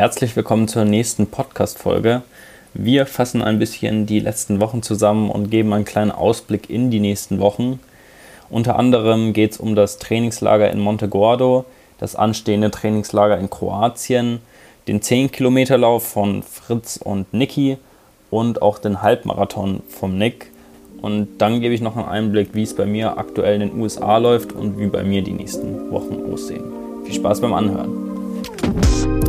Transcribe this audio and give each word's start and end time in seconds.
Herzlich 0.00 0.34
willkommen 0.34 0.66
zur 0.66 0.86
nächsten 0.86 1.26
Podcast-Folge. 1.26 2.22
Wir 2.72 3.04
fassen 3.04 3.42
ein 3.42 3.58
bisschen 3.58 4.06
die 4.06 4.20
letzten 4.20 4.58
Wochen 4.58 4.82
zusammen 4.82 5.30
und 5.30 5.50
geben 5.50 5.74
einen 5.74 5.84
kleinen 5.84 6.10
Ausblick 6.10 6.70
in 6.70 6.90
die 6.90 7.00
nächsten 7.00 7.38
Wochen. 7.38 7.80
Unter 8.48 8.78
anderem 8.78 9.34
geht 9.34 9.52
es 9.52 9.56
um 9.58 9.74
das 9.74 9.98
Trainingslager 9.98 10.70
in 10.70 10.80
Montegordo, 10.80 11.66
das 11.98 12.16
anstehende 12.16 12.70
Trainingslager 12.70 13.36
in 13.36 13.50
Kroatien, 13.50 14.40
den 14.88 15.02
10-Kilometer-Lauf 15.02 16.02
von 16.02 16.42
Fritz 16.44 16.96
und 16.96 17.34
Niki 17.34 17.76
und 18.30 18.62
auch 18.62 18.78
den 18.78 19.02
Halbmarathon 19.02 19.82
vom 19.86 20.16
Nick. 20.16 20.50
Und 21.02 21.28
dann 21.36 21.60
gebe 21.60 21.74
ich 21.74 21.82
noch 21.82 21.98
einen 21.98 22.08
Einblick, 22.08 22.54
wie 22.54 22.62
es 22.62 22.74
bei 22.74 22.86
mir 22.86 23.18
aktuell 23.18 23.60
in 23.60 23.68
den 23.68 23.78
USA 23.78 24.16
läuft 24.16 24.52
und 24.52 24.78
wie 24.78 24.86
bei 24.86 25.02
mir 25.02 25.20
die 25.20 25.32
nächsten 25.32 25.90
Wochen 25.90 26.32
aussehen. 26.32 26.64
Viel 27.04 27.16
Spaß 27.16 27.42
beim 27.42 27.52
Anhören. 27.52 29.19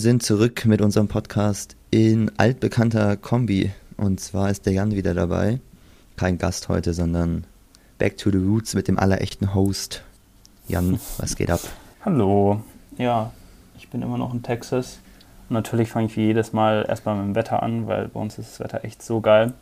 Wir 0.00 0.04
sind 0.04 0.22
zurück 0.22 0.64
mit 0.64 0.80
unserem 0.80 1.08
Podcast 1.08 1.76
in 1.90 2.32
altbekannter 2.38 3.18
Kombi. 3.18 3.70
Und 3.98 4.18
zwar 4.18 4.48
ist 4.48 4.64
der 4.64 4.72
Jan 4.72 4.92
wieder 4.92 5.12
dabei. 5.12 5.60
Kein 6.16 6.38
Gast 6.38 6.70
heute, 6.70 6.94
sondern 6.94 7.44
Back 7.98 8.16
to 8.16 8.30
the 8.30 8.38
Roots 8.38 8.74
mit 8.74 8.88
dem 8.88 8.98
allerechten 8.98 9.54
Host. 9.54 10.02
Jan, 10.68 10.98
was 11.18 11.36
geht 11.36 11.50
ab? 11.50 11.60
Hallo. 12.02 12.62
Ja, 12.96 13.30
ich 13.76 13.90
bin 13.90 14.00
immer 14.00 14.16
noch 14.16 14.32
in 14.32 14.42
Texas. 14.42 15.00
Und 15.50 15.54
natürlich 15.56 15.90
fange 15.90 16.06
ich 16.06 16.16
wie 16.16 16.24
jedes 16.24 16.54
Mal 16.54 16.86
erstmal 16.88 17.16
mit 17.16 17.26
dem 17.26 17.34
Wetter 17.34 17.62
an, 17.62 17.86
weil 17.86 18.08
bei 18.08 18.20
uns 18.20 18.38
ist 18.38 18.52
das 18.52 18.60
Wetter 18.60 18.86
echt 18.86 19.02
so 19.02 19.20
geil. 19.20 19.52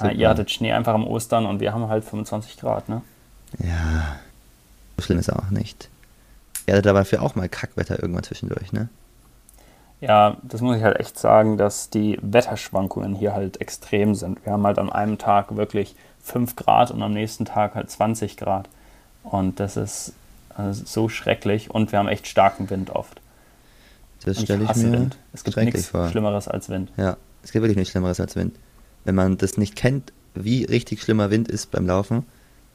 Äh, 0.00 0.16
ihr 0.16 0.28
hattet 0.28 0.50
Schnee 0.50 0.72
einfach 0.72 0.94
am 0.94 1.06
Ostern 1.06 1.46
und 1.46 1.60
wir 1.60 1.72
haben 1.72 1.86
halt 1.86 2.02
25 2.02 2.56
Grad, 2.56 2.88
ne? 2.88 3.02
Ja, 3.60 4.16
so 4.96 5.04
schlimm 5.04 5.20
ist 5.20 5.32
auch 5.32 5.50
nicht. 5.50 5.88
Ihr 6.66 6.74
hattet 6.74 6.86
aber 6.86 7.00
dafür 7.00 7.22
auch 7.22 7.34
mal 7.34 7.48
Kackwetter 7.48 8.00
irgendwann 8.00 8.24
zwischendurch, 8.24 8.72
ne? 8.72 8.88
Ja, 10.00 10.36
das 10.42 10.60
muss 10.60 10.76
ich 10.76 10.82
halt 10.82 10.98
echt 10.98 11.16
sagen, 11.18 11.56
dass 11.58 11.88
die 11.88 12.18
Wetterschwankungen 12.22 13.14
hier 13.14 13.34
halt 13.34 13.60
extrem 13.60 14.16
sind. 14.16 14.44
Wir 14.44 14.52
haben 14.52 14.66
halt 14.66 14.78
an 14.78 14.90
einem 14.90 15.16
Tag 15.16 15.54
wirklich 15.56 15.94
5 16.24 16.56
Grad 16.56 16.90
und 16.90 17.02
am 17.02 17.12
nächsten 17.12 17.44
Tag 17.44 17.76
halt 17.76 17.88
20 17.88 18.36
Grad. 18.36 18.68
Und 19.22 19.60
das 19.60 19.76
ist 19.76 20.14
also 20.56 20.82
so 20.84 21.08
schrecklich 21.08 21.70
und 21.70 21.92
wir 21.92 22.00
haben 22.00 22.08
echt 22.08 22.26
starken 22.26 22.68
Wind 22.68 22.90
oft. 22.90 23.20
Das 24.24 24.40
stelle 24.40 24.64
ich, 24.64 24.70
ich 24.70 24.76
mir 24.76 24.92
Wind. 24.92 25.16
Es 25.32 25.44
gibt 25.44 25.56
nichts 25.56 25.86
vor. 25.86 26.08
Schlimmeres 26.08 26.48
als 26.48 26.68
Wind. 26.68 26.90
Ja, 26.96 27.16
es 27.42 27.52
gibt 27.52 27.62
wirklich 27.62 27.76
nichts 27.76 27.92
Schlimmeres 27.92 28.20
als 28.20 28.36
Wind. 28.36 28.56
Wenn 29.04 29.14
man 29.14 29.38
das 29.38 29.56
nicht 29.56 29.76
kennt, 29.76 30.12
wie 30.34 30.64
richtig 30.64 31.02
schlimmer 31.02 31.30
Wind 31.30 31.48
ist 31.48 31.70
beim 31.70 31.86
Laufen, 31.86 32.24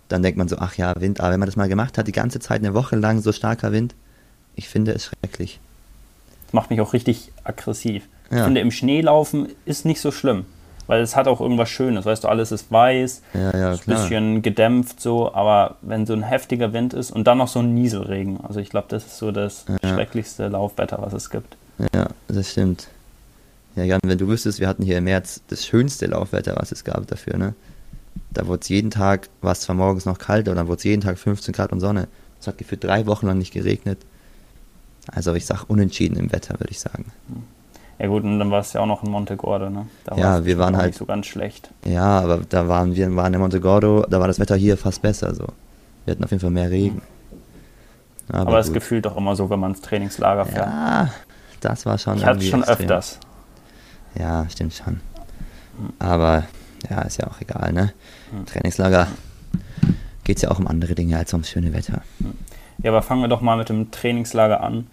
dann 0.10 0.24
denkt 0.24 0.38
man 0.38 0.48
so, 0.48 0.58
ach 0.60 0.76
ja, 0.76 0.94
Wind. 1.00 1.20
Aber 1.20 1.32
wenn 1.32 1.40
man 1.40 1.48
das 1.48 1.56
mal 1.56 1.70
gemacht 1.70 1.98
hat, 1.98 2.08
die 2.08 2.12
ganze 2.12 2.40
Zeit 2.40 2.62
eine 2.62 2.74
Woche 2.74 2.96
lang 2.96 3.22
so 3.22 3.32
starker 3.32 3.72
Wind, 3.72 3.96
ich 4.56 4.70
finde 4.70 4.94
es 4.94 5.06
schrecklich. 5.06 5.60
Das 6.46 6.54
macht 6.54 6.70
mich 6.70 6.82
auch 6.82 6.94
richtig 6.94 7.32
aggressiv. 7.44 8.04
Ja. 8.32 8.38
Ich 8.38 8.44
finde, 8.44 8.62
im 8.62 8.72
Schnee 8.72 9.02
laufen 9.02 9.50
ist 9.66 9.86
nicht 9.86 10.02
so 10.02 10.12
schlimm. 10.12 10.46
Weil 10.88 11.02
es 11.02 11.18
hat 11.18 11.28
auch 11.28 11.42
irgendwas 11.42 11.70
Schönes, 11.70 12.06
weißt 12.06 12.24
du, 12.24 12.30
alles 12.30 12.54
ist 12.54 12.72
weiß, 12.72 13.22
ja, 13.34 13.58
ja, 13.58 13.74
ist 13.74 13.90
ein 13.90 13.94
bisschen 13.94 14.42
gedämpft 14.42 15.02
so, 15.02 15.34
aber 15.34 15.76
wenn 15.82 16.06
so 16.06 16.14
ein 16.14 16.24
heftiger 16.24 16.72
Wind 16.72 16.94
ist 16.94 17.12
und 17.12 17.28
dann 17.28 17.40
noch 17.40 17.50
so 17.50 17.60
ein 17.60 17.74
Nieselregen, 17.74 18.40
also 18.40 18.62
ich 18.62 18.70
glaube, 18.70 18.88
das 18.90 19.06
ist 19.06 19.18
so 19.18 19.34
das 19.34 19.66
schrecklichste 19.84 20.48
Laufwetter, 20.48 21.00
was 21.02 21.12
es 21.12 21.30
gibt. 21.30 21.58
Ja, 21.94 22.08
das 22.30 22.52
stimmt. 22.52 22.88
Ja, 23.76 23.84
Jan, 23.84 24.00
wenn 24.04 24.18
du 24.18 24.30
wüsstest, 24.30 24.62
wir 24.62 24.68
hatten 24.70 24.82
hier 24.82 24.98
im 25.00 25.04
März 25.04 25.42
das 25.50 25.66
schönste 25.66 26.06
Laufwetter, 26.06 26.56
was 26.56 26.72
es 26.72 26.86
gab 26.86 27.06
dafür, 27.08 27.38
ne? 27.38 27.54
Da 28.38 28.46
wurde 28.46 28.60
es 28.62 28.70
jeden 28.70 28.92
Tag, 28.92 29.30
war 29.42 29.54
es 29.54 29.62
zwar 29.62 29.76
morgens 29.76 30.06
noch 30.06 30.20
kalt, 30.20 30.48
aber 30.48 30.54
dann 30.56 30.68
wurde 30.68 30.78
es 30.78 30.84
jeden 30.84 31.02
Tag 31.02 31.18
15 31.18 31.56
Grad 31.56 31.72
und 31.72 31.80
Sonne. 31.80 32.08
Es 32.40 32.46
hat 32.46 32.60
gefühlt 32.60 32.84
drei 32.84 33.08
Wochen 33.08 33.26
lang 33.26 33.40
nicht 33.40 33.52
geregnet. 33.52 33.98
Also 35.12 35.34
ich 35.34 35.48
sag 35.48 35.64
unentschieden 35.68 36.18
im 36.18 36.32
Wetter, 36.32 36.60
würde 36.60 36.70
ich 36.70 36.80
sagen. 36.80 37.06
Ja 37.98 38.06
gut, 38.06 38.24
und 38.24 38.38
dann 38.38 38.52
war 38.52 38.60
es 38.60 38.74
ja 38.74 38.82
auch 38.82 38.86
noch 38.86 39.04
in 39.04 39.10
Montegordo, 39.10 39.72
ne? 39.72 39.88
Da 40.04 40.16
ja, 40.18 40.46
wir 40.46 40.60
waren 40.60 40.78
halt 40.78 40.90
nicht 40.90 41.00
so 41.00 41.08
ganz 41.08 41.26
schlecht. 41.26 41.72
Ja, 41.84 42.20
aber 42.20 42.42
da 42.48 42.68
waren 42.68 42.96
wir 42.96 43.16
waren 43.16 43.34
in 43.34 43.40
Montegordo, 43.40 44.06
da 44.08 44.20
war 44.20 44.28
das 44.28 44.38
Wetter 44.38 44.56
hier 44.56 44.78
fast 44.78 45.02
besser 45.02 45.34
so. 45.34 45.48
Wir 46.06 46.12
hatten 46.12 46.24
auf 46.24 46.30
jeden 46.30 46.42
Fall 46.42 46.52
mehr 46.52 46.70
Regen. 46.70 47.02
Aber, 48.30 48.42
aber 48.42 48.60
es 48.60 48.72
gefühlt 48.72 49.04
doch 49.06 49.18
immer 49.18 49.36
so, 49.36 49.50
wenn 49.50 49.60
man 49.60 49.72
ins 49.72 49.82
Trainingslager 49.82 50.46
fährt. 50.46 50.68
Ja, 50.68 51.12
das 51.62 51.88
war 51.88 51.98
schon 51.98 52.18
Ich 52.18 52.26
hatte 52.26 52.38
es 52.38 52.50
schon 52.50 52.60
extrem. 52.60 52.82
öfters. 52.82 53.18
Ja, 54.14 54.46
stimmt 54.48 54.76
schon. 54.76 55.00
Aber 55.98 56.44
ja, 56.90 57.02
ist 57.02 57.18
ja 57.18 57.28
auch 57.28 57.42
egal, 57.42 57.74
ne? 57.74 57.94
Hm. 58.32 58.46
Trainingslager 58.46 59.08
geht 60.24 60.38
es 60.38 60.44
ja 60.44 60.52
auch 60.52 60.60
um 60.60 60.68
andere 60.68 60.94
Dinge 60.96 61.18
als 61.18 61.34
ums 61.34 61.50
schöne 61.50 61.74
Wetter. 61.74 62.02
Ja, 62.84 62.92
aber 62.92 63.02
fangen 63.02 63.22
wir 63.22 63.28
doch 63.28 63.42
mal 63.42 63.58
mit 63.58 63.70
dem 63.70 63.92
Trainingslager 63.92 64.62
an. 64.62 64.88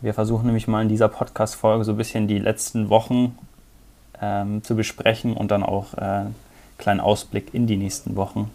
Wir 0.00 0.14
versuchen 0.14 0.46
nämlich 0.46 0.66
mal 0.68 0.82
in 0.82 0.88
dieser 0.88 1.08
Podcast-Folge 1.08 1.84
so 1.84 1.92
ein 1.92 1.96
bisschen 1.96 2.28
die 2.28 2.38
letzten 2.38 2.88
Wochen 2.88 3.36
ähm, 4.20 4.62
zu 4.62 4.76
besprechen 4.76 5.36
und 5.36 5.50
dann 5.50 5.62
auch 5.62 5.94
äh, 5.94 6.00
einen 6.00 6.34
kleinen 6.78 7.00
Ausblick 7.00 7.52
in 7.52 7.66
die 7.66 7.76
nächsten 7.76 8.16
Wochen 8.16 8.50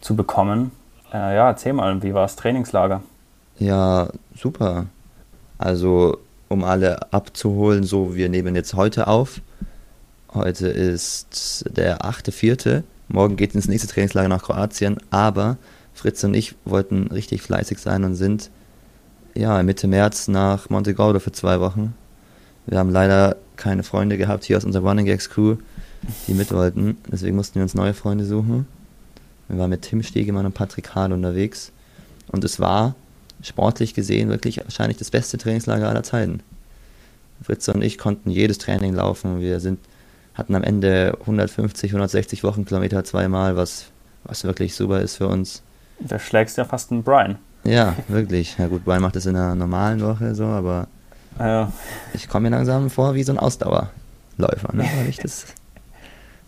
zu 0.00 0.16
bekommen. 0.16 0.70
Äh, 1.12 1.34
ja, 1.34 1.48
erzähl 1.48 1.72
mal, 1.72 2.02
wie 2.02 2.14
war 2.14 2.22
das 2.22 2.36
Trainingslager? 2.36 3.02
Ja, 3.58 4.08
super. 4.34 4.86
Also, 5.58 6.18
um 6.48 6.62
alle 6.62 7.12
abzuholen, 7.12 7.84
so, 7.84 8.14
wir 8.14 8.28
nehmen 8.28 8.54
jetzt 8.54 8.74
heute 8.74 9.06
auf. 9.08 9.40
Heute 10.34 10.68
ist 10.68 11.64
der 11.70 12.02
8.4. 12.02 12.82
Morgen 13.08 13.36
geht 13.36 13.50
es 13.50 13.56
ins 13.56 13.68
nächste 13.68 13.88
Trainingslager 13.88 14.28
nach 14.28 14.42
Kroatien, 14.42 14.98
aber 15.10 15.56
Fritz 15.94 16.22
und 16.24 16.34
ich 16.34 16.54
wollten 16.64 17.06
richtig 17.08 17.42
fleißig 17.42 17.78
sein 17.78 18.04
und 18.04 18.16
sind 18.16 18.50
ja 19.34 19.62
Mitte 19.62 19.86
März 19.86 20.28
nach 20.28 20.68
Montegordo 20.68 21.20
für 21.20 21.32
zwei 21.32 21.60
Wochen. 21.60 21.94
Wir 22.66 22.78
haben 22.78 22.90
leider 22.90 23.36
keine 23.56 23.82
Freunde 23.82 24.18
gehabt 24.18 24.44
hier 24.44 24.56
aus 24.56 24.64
unserer 24.64 24.86
Running 24.86 25.06
Gags 25.06 25.30
Crew, 25.30 25.56
die 26.26 26.34
mit 26.34 26.52
wollten. 26.52 26.98
Deswegen 27.10 27.36
mussten 27.36 27.56
wir 27.56 27.62
uns 27.62 27.74
neue 27.74 27.94
Freunde 27.94 28.24
suchen. 28.24 28.66
Wir 29.48 29.58
waren 29.58 29.70
mit 29.70 29.82
Tim 29.82 30.02
Stegemann 30.02 30.46
und 30.46 30.54
Patrick 30.54 30.94
Hahn 30.94 31.12
unterwegs. 31.12 31.72
Und 32.28 32.44
es 32.44 32.58
war 32.58 32.96
sportlich 33.42 33.94
gesehen 33.94 34.28
wirklich 34.28 34.58
wahrscheinlich 34.58 34.98
das 34.98 35.10
beste 35.10 35.38
Trainingslager 35.38 35.88
aller 35.88 36.02
Zeiten. 36.02 36.40
Fritz 37.42 37.68
und 37.68 37.82
ich 37.82 37.98
konnten 37.98 38.30
jedes 38.30 38.58
Training 38.58 38.94
laufen. 38.94 39.40
Wir 39.40 39.60
sind, 39.60 39.78
hatten 40.36 40.54
am 40.54 40.62
Ende 40.62 41.16
150, 41.20 41.90
160 41.90 42.44
Wochenkilometer 42.44 43.04
zweimal, 43.04 43.56
was, 43.56 43.86
was 44.24 44.44
wirklich 44.44 44.74
super 44.74 45.00
ist 45.00 45.16
für 45.16 45.28
uns. 45.28 45.62
Da 45.98 46.18
schlägst 46.18 46.58
ja 46.58 46.64
fast 46.64 46.92
einen 46.92 47.02
Brian. 47.02 47.38
Ja, 47.64 47.96
wirklich. 48.08 48.56
Ja 48.58 48.68
gut, 48.68 48.84
Brian 48.84 49.02
macht 49.02 49.16
das 49.16 49.26
in 49.26 49.34
einer 49.34 49.54
normalen 49.54 50.00
Woche 50.02 50.34
so, 50.34 50.44
aber 50.44 50.88
ja. 51.38 51.72
ich 52.12 52.28
komme 52.28 52.48
mir 52.48 52.56
langsam 52.56 52.90
vor 52.90 53.14
wie 53.14 53.22
so 53.22 53.32
ein 53.32 53.38
Ausdauerläufer, 53.38 54.72
ne? 54.72 54.84
weil 54.96 55.08
ich 55.08 55.18
das 55.18 55.46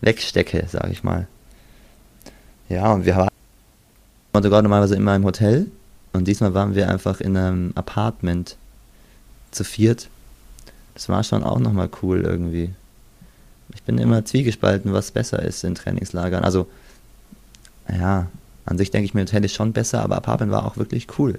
wegstecke, 0.00 0.66
sage 0.69 0.91
ich 0.93 1.03
mal. 1.03 1.27
Ja, 2.69 2.93
und 2.93 3.06
wir 3.06 3.16
waren 3.16 3.31
sogar 4.43 4.62
normalerweise 4.62 4.97
immer 4.97 5.16
im 5.16 5.25
Hotel 5.25 5.66
und 6.12 6.28
diesmal 6.28 6.54
waren 6.54 6.75
wir 6.75 6.88
einfach 6.91 7.21
in 7.21 7.37
einem 7.37 7.72
Apartment 7.75 8.56
zu 9.50 9.65
viert. 9.65 10.09
Das 10.94 11.09
war 11.09 11.25
schon 11.25 11.43
auch 11.43 11.59
nochmal 11.59 11.88
cool 12.03 12.21
irgendwie. 12.21 12.75
Ich 13.74 13.82
bin 13.82 13.98
immer 13.98 14.24
zwiegespalten, 14.24 14.92
was 14.92 15.10
besser 15.10 15.42
ist 15.42 15.64
in 15.64 15.74
Trainingslagern. 15.74 16.44
Also, 16.44 16.66
ja, 17.88 18.26
an 18.64 18.78
sich 18.78 18.90
denke 18.90 19.06
ich 19.06 19.14
mir, 19.14 19.22
Hotel 19.22 19.44
ist 19.44 19.54
schon 19.54 19.72
besser, 19.72 20.02
aber 20.02 20.16
Apartment 20.16 20.52
war 20.52 20.66
auch 20.66 20.76
wirklich 20.76 21.06
cool. 21.18 21.38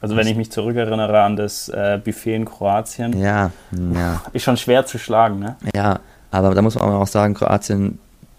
Also 0.00 0.16
wenn 0.16 0.26
ich 0.26 0.36
mich 0.36 0.50
zurückerinnere 0.50 1.20
an 1.20 1.36
das 1.36 1.68
äh, 1.68 2.00
Buffet 2.02 2.34
in 2.34 2.44
Kroatien, 2.46 3.18
ja, 3.18 3.50
ja. 3.94 4.22
ist 4.32 4.44
schon 4.44 4.56
schwer 4.56 4.86
zu 4.86 4.98
schlagen, 4.98 5.40
ne? 5.40 5.56
Ja, 5.74 6.00
aber 6.30 6.54
da 6.54 6.62
muss 6.62 6.74
man 6.74 6.84
auch 6.84 7.06
sagen, 7.06 7.34
Kroatien, 7.34 7.98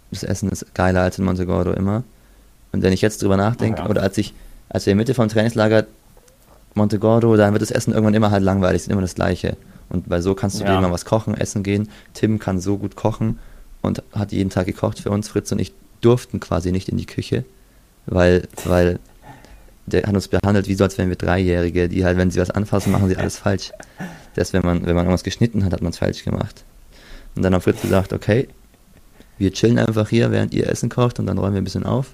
das 0.09 0.23
Essen 0.23 0.49
ist 0.49 0.73
geiler 0.73 1.01
als 1.01 1.19
in 1.19 1.25
Montegordo 1.25 1.73
immer. 1.73 2.03
Und 2.71 2.81
wenn 2.81 2.93
ich 2.93 3.01
jetzt 3.01 3.21
drüber 3.21 3.37
nachdenke, 3.37 3.81
ja. 3.81 3.89
oder 3.89 4.01
als 4.01 4.17
ich, 4.17 4.33
als 4.69 4.85
wir 4.85 4.91
in 4.91 4.97
Mitte 4.97 5.13
vom 5.13 5.27
Trainingslager 5.27 5.85
Montegordo, 6.73 7.35
dann 7.35 7.53
wird 7.53 7.61
das 7.61 7.71
Essen 7.71 7.93
irgendwann 7.93 8.13
immer 8.15 8.31
halt 8.31 8.43
langweilig, 8.43 8.81
ist 8.81 8.89
immer 8.89 9.01
das 9.01 9.15
Gleiche. 9.15 9.55
Und 9.89 10.09
weil 10.09 10.21
so 10.21 10.35
kannst 10.35 10.59
du 10.59 10.63
ja. 10.63 10.71
dir 10.71 10.77
immer 10.77 10.91
was 10.91 11.05
kochen, 11.05 11.33
essen 11.33 11.63
gehen. 11.63 11.89
Tim 12.13 12.39
kann 12.39 12.59
so 12.59 12.77
gut 12.77 12.95
kochen 12.95 13.39
und 13.81 14.03
hat 14.13 14.31
jeden 14.31 14.49
Tag 14.49 14.67
gekocht 14.67 14.99
für 14.99 15.09
uns, 15.09 15.29
Fritz 15.29 15.51
und 15.51 15.59
ich 15.59 15.73
durften 16.01 16.39
quasi 16.39 16.71
nicht 16.71 16.89
in 16.89 16.97
die 16.97 17.05
Küche, 17.05 17.43
weil, 18.05 18.47
weil 18.65 18.99
der 19.85 20.03
hat 20.03 20.13
uns 20.13 20.27
behandelt 20.27 20.67
wie 20.67 20.75
so, 20.75 20.83
als 20.83 20.97
wären 20.97 21.09
wir 21.09 21.15
Dreijährige, 21.15 21.89
die 21.89 22.05
halt, 22.05 22.17
wenn 22.17 22.31
sie 22.31 22.39
was 22.39 22.51
anfassen, 22.51 22.91
machen 22.91 23.09
sie 23.09 23.17
alles 23.17 23.37
falsch. 23.37 23.71
Das, 24.35 24.53
wenn 24.53 24.61
man, 24.61 24.85
wenn 24.85 24.95
man 24.95 25.05
irgendwas 25.05 25.23
geschnitten 25.23 25.65
hat, 25.65 25.73
hat 25.73 25.81
man 25.81 25.91
es 25.91 25.97
falsch 25.97 26.23
gemacht. 26.23 26.63
Und 27.35 27.43
dann 27.43 27.53
hat 27.53 27.63
Fritz 27.63 27.81
gesagt, 27.81 28.13
okay, 28.13 28.47
wir 29.37 29.51
chillen 29.51 29.79
einfach 29.79 30.09
hier, 30.09 30.31
während 30.31 30.53
ihr 30.53 30.67
Essen 30.69 30.89
kocht 30.89 31.19
und 31.19 31.25
dann 31.25 31.37
räumen 31.37 31.53
wir 31.53 31.61
ein 31.61 31.65
bisschen 31.65 31.85
auf. 31.85 32.13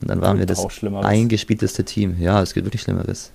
Und 0.00 0.10
dann 0.10 0.20
waren 0.20 0.38
wir 0.38 0.46
das 0.46 0.64
eingespielteste 0.82 1.84
Team. 1.84 2.16
Ja, 2.20 2.42
es 2.42 2.52
gibt 2.52 2.66
wirklich 2.66 2.82
Schlimmeres. 2.82 3.32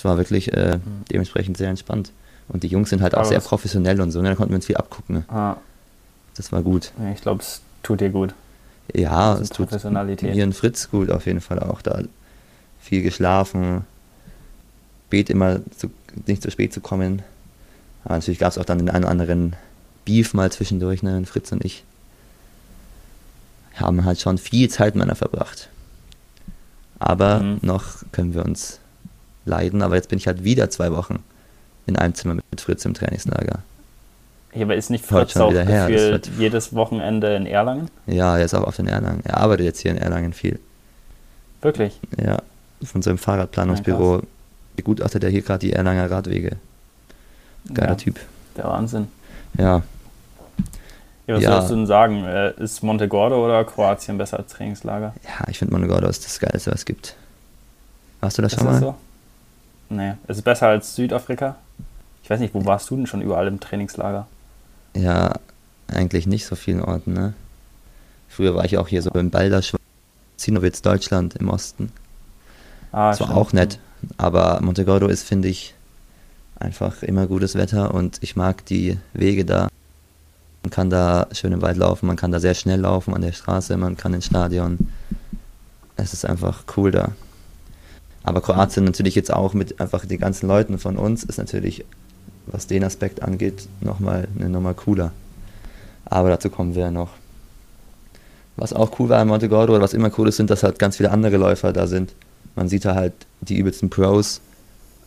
Es 0.00 0.04
war 0.06 0.16
wirklich 0.16 0.50
äh, 0.54 0.76
mhm. 0.78 1.04
dementsprechend 1.12 1.58
sehr 1.58 1.68
entspannt. 1.68 2.10
Und 2.48 2.62
die 2.62 2.68
Jungs 2.68 2.88
sind 2.88 3.02
halt 3.02 3.14
auch 3.14 3.18
Aber 3.20 3.28
sehr 3.28 3.40
professionell 3.40 4.00
und 4.00 4.12
so, 4.12 4.22
ne? 4.22 4.30
da 4.30 4.34
konnten 4.34 4.52
wir 4.52 4.56
uns 4.56 4.64
viel 4.64 4.78
abgucken. 4.78 5.26
Ah, 5.28 5.56
Das 6.36 6.50
war 6.52 6.62
gut. 6.62 6.90
ja, 6.98 7.12
ich 7.12 7.20
glaube, 7.20 7.42
es 7.42 7.60
tut 7.82 8.00
dir 8.00 8.08
gut. 8.08 8.32
Ja, 8.94 9.34
es 9.34 9.50
tut 9.50 9.68
Professionalität. 9.68 10.34
mir 10.34 10.44
und 10.44 10.54
Fritz 10.54 10.90
gut 10.90 11.10
auf 11.10 11.26
jeden 11.26 11.42
Fall 11.42 11.58
auch. 11.60 11.82
Da 11.82 12.00
viel 12.80 13.02
geschlafen, 13.02 13.84
spät 15.08 15.28
immer 15.28 15.60
zu, 15.76 15.90
nicht 16.26 16.40
zu 16.42 16.50
spät 16.50 16.72
zu 16.72 16.80
kommen. 16.80 17.20
Aber 18.04 18.14
natürlich 18.14 18.40
gab 18.40 18.50
es 18.52 18.56
auch 18.56 18.64
dann 18.64 18.78
den 18.78 18.88
einen 18.88 19.04
oder 19.04 19.10
anderen 19.12 19.54
Beef 20.06 20.32
mal 20.32 20.50
zwischendurch, 20.50 21.02
ne? 21.02 21.18
Und 21.18 21.28
Fritz 21.28 21.52
und 21.52 21.62
ich 21.62 21.84
haben 23.74 24.04
halt 24.06 24.18
schon 24.18 24.38
viel 24.38 24.70
Zeit 24.70 24.94
miteinander 24.94 25.14
verbracht. 25.14 25.68
Aber 26.98 27.40
Mhm. 27.40 27.58
noch 27.60 27.84
können 28.12 28.32
wir 28.34 28.44
uns 28.46 28.79
leiden. 29.50 29.82
Aber 29.82 29.96
jetzt 29.96 30.08
bin 30.08 30.18
ich 30.18 30.26
halt 30.26 30.44
wieder 30.44 30.70
zwei 30.70 30.92
Wochen 30.92 31.22
in 31.86 31.96
einem 31.96 32.14
Zimmer 32.14 32.34
mit, 32.34 32.60
Fritz 32.60 32.84
im 32.84 32.94
Trainingslager. 32.94 33.60
Ja, 34.54 34.62
aber 34.64 34.74
ist 34.76 34.90
nicht 34.90 35.04
Fritz 35.04 35.36
auch 35.36 35.50
wieder 35.50 35.64
her, 35.64 35.88
das 36.18 36.28
jedes 36.38 36.74
Wochenende 36.74 37.36
in 37.36 37.46
Erlangen? 37.46 37.88
Ja, 38.06 38.36
er 38.38 38.44
ist 38.44 38.54
auch 38.54 38.64
auf 38.64 38.76
den 38.76 38.88
Erlangen. 38.88 39.20
Er 39.24 39.36
arbeitet 39.38 39.66
jetzt 39.66 39.80
hier 39.80 39.90
in 39.92 39.98
Erlangen 39.98 40.32
viel. 40.32 40.58
Wirklich? 41.62 42.00
Ja, 42.20 42.38
von 42.82 43.02
seinem 43.02 43.18
Fahrradplanungsbüro 43.18 44.22
begutachtet 44.76 45.22
er 45.24 45.30
hier 45.30 45.42
gerade 45.42 45.60
die 45.60 45.72
Erlanger 45.72 46.10
Radwege. 46.10 46.56
Geiler 47.72 47.90
ja, 47.90 47.94
Typ. 47.96 48.18
Der 48.56 48.64
Wahnsinn. 48.64 49.08
Ja, 49.58 49.82
Ja, 51.26 51.36
was 51.36 51.42
Ja. 51.44 51.50
würdest 51.50 51.70
du 51.70 51.74
denn 51.76 51.86
sagen? 51.86 52.24
Äh, 52.24 52.52
Ist 52.60 52.82
Montegordo 52.82 53.44
oder 53.44 53.64
Kroatien 53.64 54.18
besser 54.18 54.38
als 54.38 54.52
Trainingslager? 54.52 55.14
ja, 55.22 55.48
ich 55.48 55.58
finde 55.58 55.74
Monogordo 55.74 56.08
ist 56.08 56.24
das 56.24 56.40
Geilste, 56.40 56.72
was 56.72 56.80
es 56.80 56.84
gibt. 56.86 57.14
Warst 58.20 58.38
du 58.38 58.42
da 58.42 58.46
Ist 58.46 58.56
schon 58.56 58.66
das 58.66 58.80
mal? 58.80 58.80
so? 58.80 58.94
Nee. 59.90 60.12
Ist 60.28 60.36
es 60.38 60.42
besser 60.42 60.68
als 60.68 60.94
Südafrika? 60.94 61.56
Ich 62.22 62.30
weiß 62.30 62.40
nicht, 62.40 62.54
wo 62.54 62.64
warst 62.64 62.88
du 62.90 62.96
denn 62.96 63.06
schon 63.06 63.22
überall 63.22 63.46
im 63.48 63.60
Trainingslager? 63.60 64.26
Ja, 64.94 65.34
eigentlich 65.88 66.26
nicht 66.26 66.46
so 66.46 66.54
vielen 66.56 66.80
Orten, 66.82 67.12
ne? 67.12 67.34
Früher 68.28 68.54
war 68.54 68.64
ich 68.64 68.78
auch 68.78 68.86
hier 68.88 69.02
so 69.02 69.10
in 69.10 69.30
Balderschwang, 69.30 69.80
Zinowitz, 70.36 70.82
Deutschland 70.82 71.34
im 71.36 71.48
Osten. 71.48 71.90
Ah, 72.92 73.10
Das 73.10 73.20
war 73.20 73.26
stimmt. 73.28 73.38
auch 73.40 73.52
nett. 73.52 73.78
Aber 74.16 74.60
Montegordo 74.62 75.08
ist, 75.08 75.24
finde 75.24 75.48
ich, 75.48 75.74
einfach 76.58 77.02
immer 77.02 77.26
gutes 77.26 77.54
Wetter 77.56 77.92
und 77.92 78.18
ich 78.22 78.36
mag 78.36 78.64
die 78.66 78.98
Wege 79.12 79.44
da. 79.44 79.68
Man 80.62 80.70
kann 80.70 80.90
da 80.90 81.26
schön 81.32 81.52
im 81.52 81.62
Wald 81.62 81.76
laufen, 81.78 82.06
man 82.06 82.16
kann 82.16 82.30
da 82.32 82.38
sehr 82.38 82.54
schnell 82.54 82.80
laufen 82.80 83.14
an 83.14 83.22
der 83.22 83.32
Straße, 83.32 83.76
man 83.76 83.96
kann 83.96 84.14
ins 84.14 84.26
Stadion. 84.26 84.78
Es 85.96 86.12
ist 86.12 86.24
einfach 86.24 86.64
cool 86.76 86.90
da. 86.92 87.12
Aber 88.22 88.40
Kroatien 88.40 88.84
natürlich 88.84 89.14
jetzt 89.14 89.32
auch 89.32 89.54
mit 89.54 89.80
einfach 89.80 90.04
den 90.04 90.20
ganzen 90.20 90.46
Leuten 90.46 90.78
von 90.78 90.96
uns 90.96 91.24
ist 91.24 91.38
natürlich, 91.38 91.84
was 92.46 92.66
den 92.66 92.84
Aspekt 92.84 93.22
angeht, 93.22 93.66
nochmal 93.80 94.28
eine 94.36 94.48
Nummer 94.48 94.74
cooler. 94.74 95.12
Aber 96.04 96.28
dazu 96.28 96.50
kommen 96.50 96.74
wir 96.74 96.82
ja 96.82 96.90
noch. 96.90 97.10
Was 98.56 98.72
auch 98.72 98.98
cool 98.98 99.08
war 99.08 99.22
in 99.22 99.28
Montegordo, 99.28 99.72
oder 99.72 99.82
was 99.82 99.94
immer 99.94 100.10
cool 100.18 100.28
ist, 100.28 100.36
sind, 100.36 100.50
dass 100.50 100.62
halt 100.62 100.78
ganz 100.78 100.96
viele 100.96 101.10
andere 101.10 101.36
Läufer 101.38 101.72
da 101.72 101.86
sind. 101.86 102.12
Man 102.56 102.68
sieht 102.68 102.84
da 102.84 102.94
halt 102.94 103.14
die 103.40 103.56
übelsten 103.56 103.88
Pros. 103.88 104.40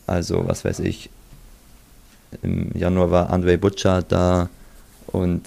Also, 0.06 0.46
was 0.48 0.64
weiß 0.64 0.80
ich. 0.80 1.10
Im 2.42 2.72
Januar 2.76 3.10
war 3.10 3.30
Andrei 3.30 3.56
Butcher 3.56 4.02
da 4.02 4.48
und 5.06 5.42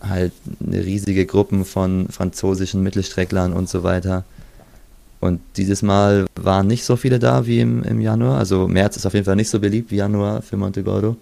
halt 0.00 0.32
eine 0.64 0.84
riesige 0.84 1.24
Gruppen 1.24 1.64
von 1.64 2.08
französischen 2.08 2.82
Mittelstrecklern 2.82 3.52
und 3.52 3.68
so 3.68 3.82
weiter. 3.82 4.24
Und 5.20 5.40
dieses 5.56 5.82
Mal 5.82 6.26
waren 6.36 6.66
nicht 6.66 6.84
so 6.84 6.96
viele 6.96 7.18
da 7.18 7.46
wie 7.46 7.60
im, 7.60 7.82
im 7.82 8.00
Januar. 8.00 8.38
Also 8.38 8.68
März 8.68 8.96
ist 8.96 9.06
auf 9.06 9.14
jeden 9.14 9.24
Fall 9.24 9.36
nicht 9.36 9.50
so 9.50 9.58
beliebt 9.58 9.90
wie 9.90 9.96
Januar 9.96 10.42
für 10.42 10.56
Montegordo. 10.56 11.16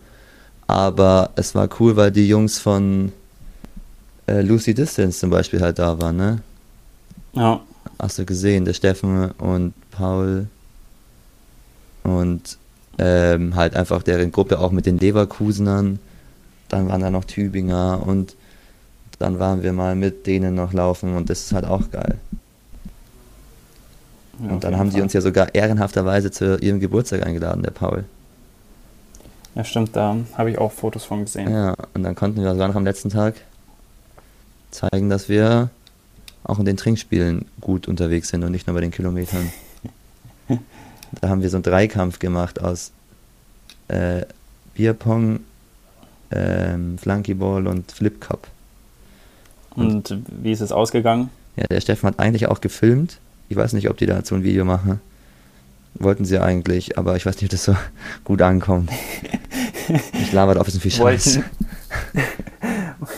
Aber 0.66 1.30
es 1.36 1.54
war 1.54 1.68
cool, 1.78 1.96
weil 1.96 2.10
die 2.10 2.28
Jungs 2.28 2.58
von 2.58 3.12
äh, 4.26 4.40
Lucy 4.40 4.74
Distance 4.74 5.20
zum 5.20 5.30
Beispiel 5.30 5.60
halt 5.60 5.78
da 5.78 6.00
waren, 6.00 6.16
ne? 6.16 6.40
Ja. 7.34 7.60
Hast 7.98 8.18
du 8.18 8.24
gesehen, 8.24 8.64
der 8.64 8.72
Steffen 8.72 9.30
und 9.32 9.74
Paul 9.90 10.46
und 12.02 12.58
ähm, 12.98 13.54
halt 13.54 13.76
einfach 13.76 14.02
deren 14.02 14.32
Gruppe 14.32 14.58
auch 14.58 14.70
mit 14.70 14.86
den 14.86 14.98
Leverkusenern. 14.98 15.98
Dann 16.68 16.88
waren 16.88 17.00
da 17.00 17.10
noch 17.10 17.24
Tübinger 17.24 18.02
und 18.04 18.34
dann 19.18 19.38
waren 19.38 19.62
wir 19.62 19.72
mal 19.72 19.94
mit 19.94 20.26
denen 20.26 20.54
noch 20.54 20.72
laufen 20.72 21.14
und 21.16 21.30
das 21.30 21.40
ist 21.40 21.52
halt 21.52 21.66
auch 21.66 21.90
geil. 21.90 22.18
Ja, 24.42 24.50
und 24.50 24.64
dann 24.64 24.76
haben 24.76 24.90
die 24.90 24.94
Fall. 24.94 25.02
uns 25.02 25.12
ja 25.12 25.20
sogar 25.20 25.54
ehrenhafterweise 25.54 26.30
zu 26.30 26.58
ihrem 26.58 26.80
Geburtstag 26.80 27.26
eingeladen, 27.26 27.62
der 27.62 27.70
Paul. 27.70 28.04
Ja, 29.54 29.64
stimmt, 29.64 29.94
da 29.94 30.16
habe 30.36 30.50
ich 30.50 30.58
auch 30.58 30.72
Fotos 30.72 31.04
von 31.04 31.20
gesehen. 31.20 31.50
Ja, 31.50 31.74
und 31.94 32.02
dann 32.02 32.14
konnten 32.14 32.42
wir 32.42 32.50
sogar 32.50 32.68
noch 32.68 32.74
am 32.74 32.84
letzten 32.84 33.10
Tag 33.10 33.36
zeigen, 34.70 35.08
dass 35.08 35.28
wir 35.28 35.70
auch 36.42 36.58
in 36.58 36.64
den 36.64 36.76
Trinkspielen 36.76 37.46
gut 37.60 37.88
unterwegs 37.88 38.28
sind 38.28 38.42
und 38.42 38.52
nicht 38.52 38.66
nur 38.66 38.74
bei 38.74 38.80
den 38.80 38.90
Kilometern. 38.90 39.52
da 41.20 41.28
haben 41.28 41.42
wir 41.42 41.50
so 41.50 41.56
einen 41.56 41.62
Dreikampf 41.62 42.18
gemacht 42.18 42.60
aus 42.60 42.90
äh, 43.88 44.22
Bierpong, 44.74 45.40
ähm, 46.32 46.98
Flunkyball 46.98 47.66
und 47.66 47.90
Flip 47.92 48.20
Cup. 48.20 48.48
Und 49.76 50.16
wie 50.42 50.52
ist 50.52 50.60
es 50.60 50.72
ausgegangen? 50.72 51.30
Ja, 51.56 51.66
der 51.66 51.80
Steffen 51.80 52.08
hat 52.08 52.18
eigentlich 52.18 52.48
auch 52.48 52.60
gefilmt. 52.60 53.18
Ich 53.48 53.56
weiß 53.56 53.72
nicht, 53.74 53.88
ob 53.90 53.96
die 53.96 54.06
dazu 54.06 54.34
ein 54.34 54.42
Video 54.42 54.64
machen. 54.64 55.00
Wollten 55.94 56.24
sie 56.24 56.38
eigentlich, 56.40 56.98
aber 56.98 57.16
ich 57.16 57.24
weiß 57.24 57.36
nicht, 57.36 57.44
ob 57.44 57.50
das 57.50 57.64
so 57.64 57.76
gut 58.24 58.42
ankommt. 58.42 58.90
Ich 60.14 60.32
laber 60.32 60.56
ein 60.56 60.64
bisschen 60.64 60.80
viel 60.80 60.90
Scheiß. 60.90 61.36
Wollten, 61.36 61.44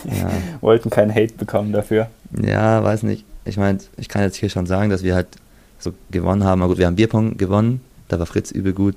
Ja. 0.05 0.29
wollten 0.61 0.89
keinen 0.89 1.13
Hate 1.13 1.33
bekommen 1.35 1.71
dafür. 1.71 2.09
Ja, 2.41 2.83
weiß 2.83 3.03
nicht. 3.03 3.25
Ich 3.45 3.57
meine, 3.57 3.77
ich 3.97 4.09
kann 4.09 4.21
jetzt 4.21 4.35
hier 4.35 4.49
schon 4.49 4.65
sagen, 4.65 4.89
dass 4.89 5.03
wir 5.03 5.15
halt 5.15 5.27
so 5.79 5.93
gewonnen 6.11 6.43
haben. 6.43 6.61
Aber 6.61 6.69
gut, 6.71 6.77
wir 6.79 6.87
haben 6.87 6.95
Bierpong 6.97 7.37
gewonnen, 7.37 7.81
da 8.09 8.19
war 8.19 8.25
Fritz 8.25 8.51
übel 8.51 8.73
gut. 8.73 8.95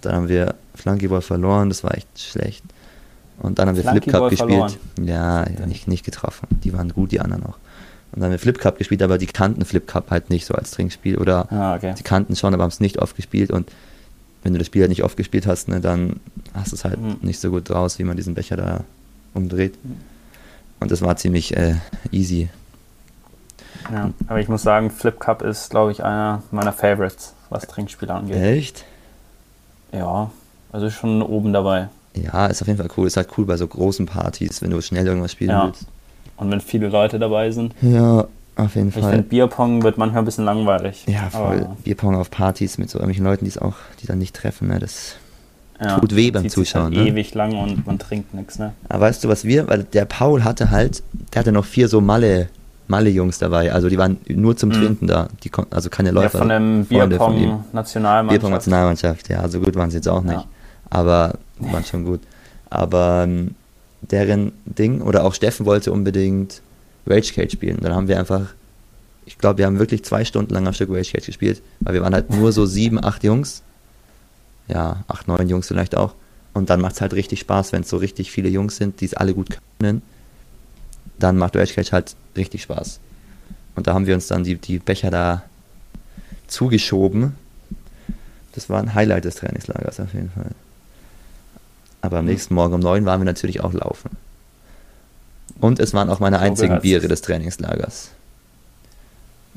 Dann 0.00 0.14
haben 0.14 0.28
wir 0.28 0.54
Flunkyball 0.74 1.22
verloren, 1.22 1.68
das 1.68 1.84
war 1.84 1.94
echt 1.96 2.08
schlecht. 2.18 2.64
Und 3.38 3.58
dann 3.58 3.68
haben 3.68 3.76
wir 3.76 3.84
Flip 3.84 4.06
Cup 4.06 4.30
gespielt. 4.30 4.50
verloren? 4.50 4.72
Ja, 5.02 5.48
ja, 5.48 5.66
nicht, 5.66 5.88
nicht 5.88 6.04
getroffen. 6.04 6.48
Die 6.64 6.72
waren 6.72 6.88
gut, 6.92 7.12
die 7.12 7.20
anderen 7.20 7.44
auch. 7.44 7.58
Und 8.12 8.20
dann 8.20 8.24
haben 8.24 8.30
wir 8.32 8.38
Flip 8.38 8.58
Cup 8.58 8.78
gespielt, 8.78 9.02
aber 9.02 9.18
die 9.18 9.26
kannten 9.26 9.64
Flip 9.64 9.86
Cup 9.86 10.10
halt 10.10 10.30
nicht 10.30 10.46
so 10.46 10.54
als 10.54 10.70
Trinkspiel. 10.70 11.18
Oder 11.18 11.50
Ah, 11.52 11.74
okay. 11.76 11.94
die 11.98 12.02
kannten 12.02 12.34
schon, 12.36 12.54
aber 12.54 12.62
haben 12.62 12.70
es 12.70 12.80
nicht 12.80 12.98
oft 12.98 13.16
gespielt. 13.16 13.50
Und 13.50 13.70
wenn 14.42 14.52
du 14.52 14.58
das 14.58 14.66
Spiel 14.68 14.82
halt 14.82 14.90
nicht 14.90 15.02
oft 15.04 15.16
gespielt 15.16 15.46
hast, 15.46 15.68
ne, 15.68 15.80
dann 15.80 16.20
hast 16.54 16.72
du 16.72 16.76
es 16.76 16.84
halt 16.84 17.00
Mhm. 17.00 17.16
nicht 17.22 17.40
so 17.40 17.50
gut 17.50 17.68
draus, 17.68 17.98
wie 17.98 18.04
man 18.04 18.16
diesen 18.16 18.34
Becher 18.34 18.56
da 18.56 18.84
umdreht. 19.34 19.74
Mhm. 19.84 19.96
Und 20.80 20.90
das 20.90 21.02
war 21.02 21.16
ziemlich 21.16 21.56
äh, 21.56 21.74
easy. 22.12 22.48
Ja. 23.92 24.10
Aber 24.28 24.40
ich 24.40 24.48
muss 24.48 24.62
sagen, 24.62 24.90
Flip 24.90 25.18
Cup 25.18 25.42
ist, 25.42 25.70
glaube 25.70 25.92
ich, 25.92 26.02
einer 26.02 26.42
meiner 26.50 26.72
Favorites, 26.72 27.34
was 27.50 27.66
Trinkspiele 27.66 28.12
angeht. 28.12 28.36
Echt? 28.36 28.84
Ja, 29.92 30.30
also 30.72 30.90
schon 30.90 31.22
oben 31.22 31.52
dabei. 31.52 31.88
Ja, 32.14 32.46
ist 32.46 32.62
auf 32.62 32.68
jeden 32.68 32.78
Fall 32.78 32.88
cool. 32.96 33.06
Ist 33.06 33.16
halt 33.16 33.28
cool 33.36 33.44
bei 33.44 33.56
so 33.56 33.66
großen 33.66 34.06
Partys, 34.06 34.62
wenn 34.62 34.70
du 34.70 34.80
schnell 34.80 35.06
irgendwas 35.06 35.32
spielen 35.32 35.50
Ja. 35.50 35.66
willst. 35.66 35.86
Und 36.36 36.50
wenn 36.50 36.60
viele 36.60 36.88
Leute 36.88 37.18
dabei 37.18 37.50
sind. 37.50 37.74
Ja, 37.82 38.26
auf 38.56 38.74
jeden 38.74 38.88
Ich 38.88 38.94
Fall. 38.94 39.10
finde, 39.10 39.22
Bierpong 39.28 39.82
wird 39.82 39.98
manchmal 39.98 40.22
ein 40.22 40.24
bisschen 40.24 40.44
langweilig. 40.44 41.04
ja, 41.06 41.28
voll. 41.30 41.58
Aber, 41.62 41.76
Bierpong 41.84 42.14
auf 42.16 42.30
Partys 42.30 42.78
mit 42.78 42.88
so 42.90 42.98
irgendwelchen 42.98 43.24
Leuten, 43.24 43.44
die 43.44 43.50
es 43.50 43.58
auch, 43.58 43.74
die 44.02 44.06
dann 44.06 44.18
nicht 44.18 44.34
treffen, 44.34 44.68
ne? 44.68 44.78
Das. 44.78 45.16
ja, 45.80 45.98
tut 45.98 46.16
weh 46.16 46.30
beim 46.30 46.42
zieht 46.42 46.52
sich 46.52 46.70
Zuschauen, 46.70 46.94
Halt 46.96 47.04
ne? 47.04 47.08
ewig 47.10 47.34
lang 47.34 47.52
und 47.58 47.86
man 47.86 47.98
trinkt 47.98 48.32
nichts, 48.34 48.58
ne? 48.58 48.72
Aber 48.88 49.02
weißt 49.06 49.22
du, 49.24 49.28
was 49.28 49.44
wir, 49.44 49.68
weil 49.68 49.84
der 49.84 50.06
Paul 50.06 50.42
hatte 50.44 50.70
halt, 50.70 51.02
der 51.34 51.40
hatte 51.40 51.52
noch 51.52 51.66
vier 51.66 51.88
so 51.88 52.00
Malle, 52.00 52.48
Malle-Jungs 52.88 53.38
dabei. 53.38 53.72
Also 53.72 53.88
die 53.90 53.98
waren 53.98 54.16
nur 54.28 54.56
zum 54.56 54.68
Mhm. 54.70 54.74
Trinken 54.74 55.06
da. 55.06 55.28
Die 55.42 55.48
konnten, 55.50 55.74
also 55.74 55.90
keine 55.90 56.08
Ja, 56.10 56.14
Läufer. 56.14 56.38
von 56.38 56.48
dem 56.48 56.86
Freunde 56.86 57.16
von 57.16 57.34
ihm. 57.34 57.40
Bierpong-Nationalmannschaft. 57.40 58.30
Bierpong-Nationalmannschaft, 58.40 59.28
ja, 59.28 59.48
so 59.48 59.60
gut 59.60 59.74
waren 59.74 59.90
sie 59.90 59.96
jetzt 59.96 60.08
auch 60.08 60.22
nicht. 60.22 60.32
Ja. 60.34 60.44
Aber 60.88 61.34
waren 61.58 61.84
schon 61.84 62.04
gut. 62.04 62.20
Aber 62.70 63.24
ähm, 63.24 63.54
deren 64.10 64.52
Ding, 64.64 65.02
oder 65.02 65.24
auch 65.24 65.34
Steffen 65.34 65.66
wollte 65.66 65.92
unbedingt 65.92 66.62
Rage 67.06 67.32
Cage 67.32 67.52
spielen. 67.52 67.78
Dann 67.80 67.94
haben 67.94 68.08
wir 68.08 68.18
einfach, 68.18 68.54
ich 69.24 69.38
glaube, 69.38 69.58
wir 69.58 69.66
haben 69.66 69.78
wirklich 69.78 70.04
zwei 70.04 70.24
Stunden 70.24 70.52
lang 70.52 70.66
am 70.66 70.72
Stück 70.72 70.90
Rage 70.90 71.12
Cage 71.12 71.26
gespielt, 71.26 71.62
weil 71.80 71.94
wir 71.94 72.02
waren 72.02 72.14
halt 72.14 72.30
nur 72.30 72.52
so 72.52 72.66
sieben, 72.66 73.02
acht 73.02 73.24
Jungs. 73.24 73.62
Ja, 74.68 75.04
acht, 75.06 75.28
neun 75.28 75.48
Jungs 75.48 75.68
vielleicht 75.68 75.96
auch. 75.96 76.14
Und 76.52 76.70
dann 76.70 76.80
macht 76.80 76.94
es 76.94 77.00
halt 77.00 77.14
richtig 77.14 77.40
Spaß, 77.40 77.72
wenn 77.72 77.82
es 77.82 77.88
so 77.88 77.98
richtig 77.98 78.30
viele 78.30 78.48
Jungs 78.48 78.76
sind, 78.76 79.00
die 79.00 79.04
es 79.04 79.14
alle 79.14 79.34
gut 79.34 79.48
können. 79.78 80.02
Dann 81.18 81.36
macht 81.36 81.56
Rage 81.56 81.74
Cage 81.74 81.92
halt 81.92 82.16
richtig 82.36 82.62
Spaß. 82.62 82.98
Und 83.76 83.86
da 83.86 83.94
haben 83.94 84.06
wir 84.06 84.14
uns 84.14 84.26
dann 84.26 84.42
die, 84.42 84.56
die 84.56 84.78
Becher 84.78 85.10
da 85.10 85.42
zugeschoben. 86.46 87.34
Das 88.52 88.70
war 88.70 88.80
ein 88.80 88.94
Highlight 88.94 89.26
des 89.26 89.36
Trainingslagers 89.36 90.00
auf 90.00 90.14
jeden 90.14 90.30
Fall. 90.30 90.50
Aber 92.06 92.18
am 92.18 92.24
Mhm. 92.24 92.30
nächsten 92.30 92.54
Morgen 92.54 92.74
um 92.74 92.80
neun 92.80 93.04
waren 93.04 93.20
wir 93.20 93.24
natürlich 93.24 93.60
auch 93.62 93.72
laufen. 93.72 94.10
Und 95.60 95.80
es 95.80 95.92
waren 95.94 96.08
auch 96.10 96.20
meine 96.20 96.38
einzigen. 96.38 96.80
Biere 96.80 97.08
des 97.08 97.20
Trainingslagers. 97.22 98.10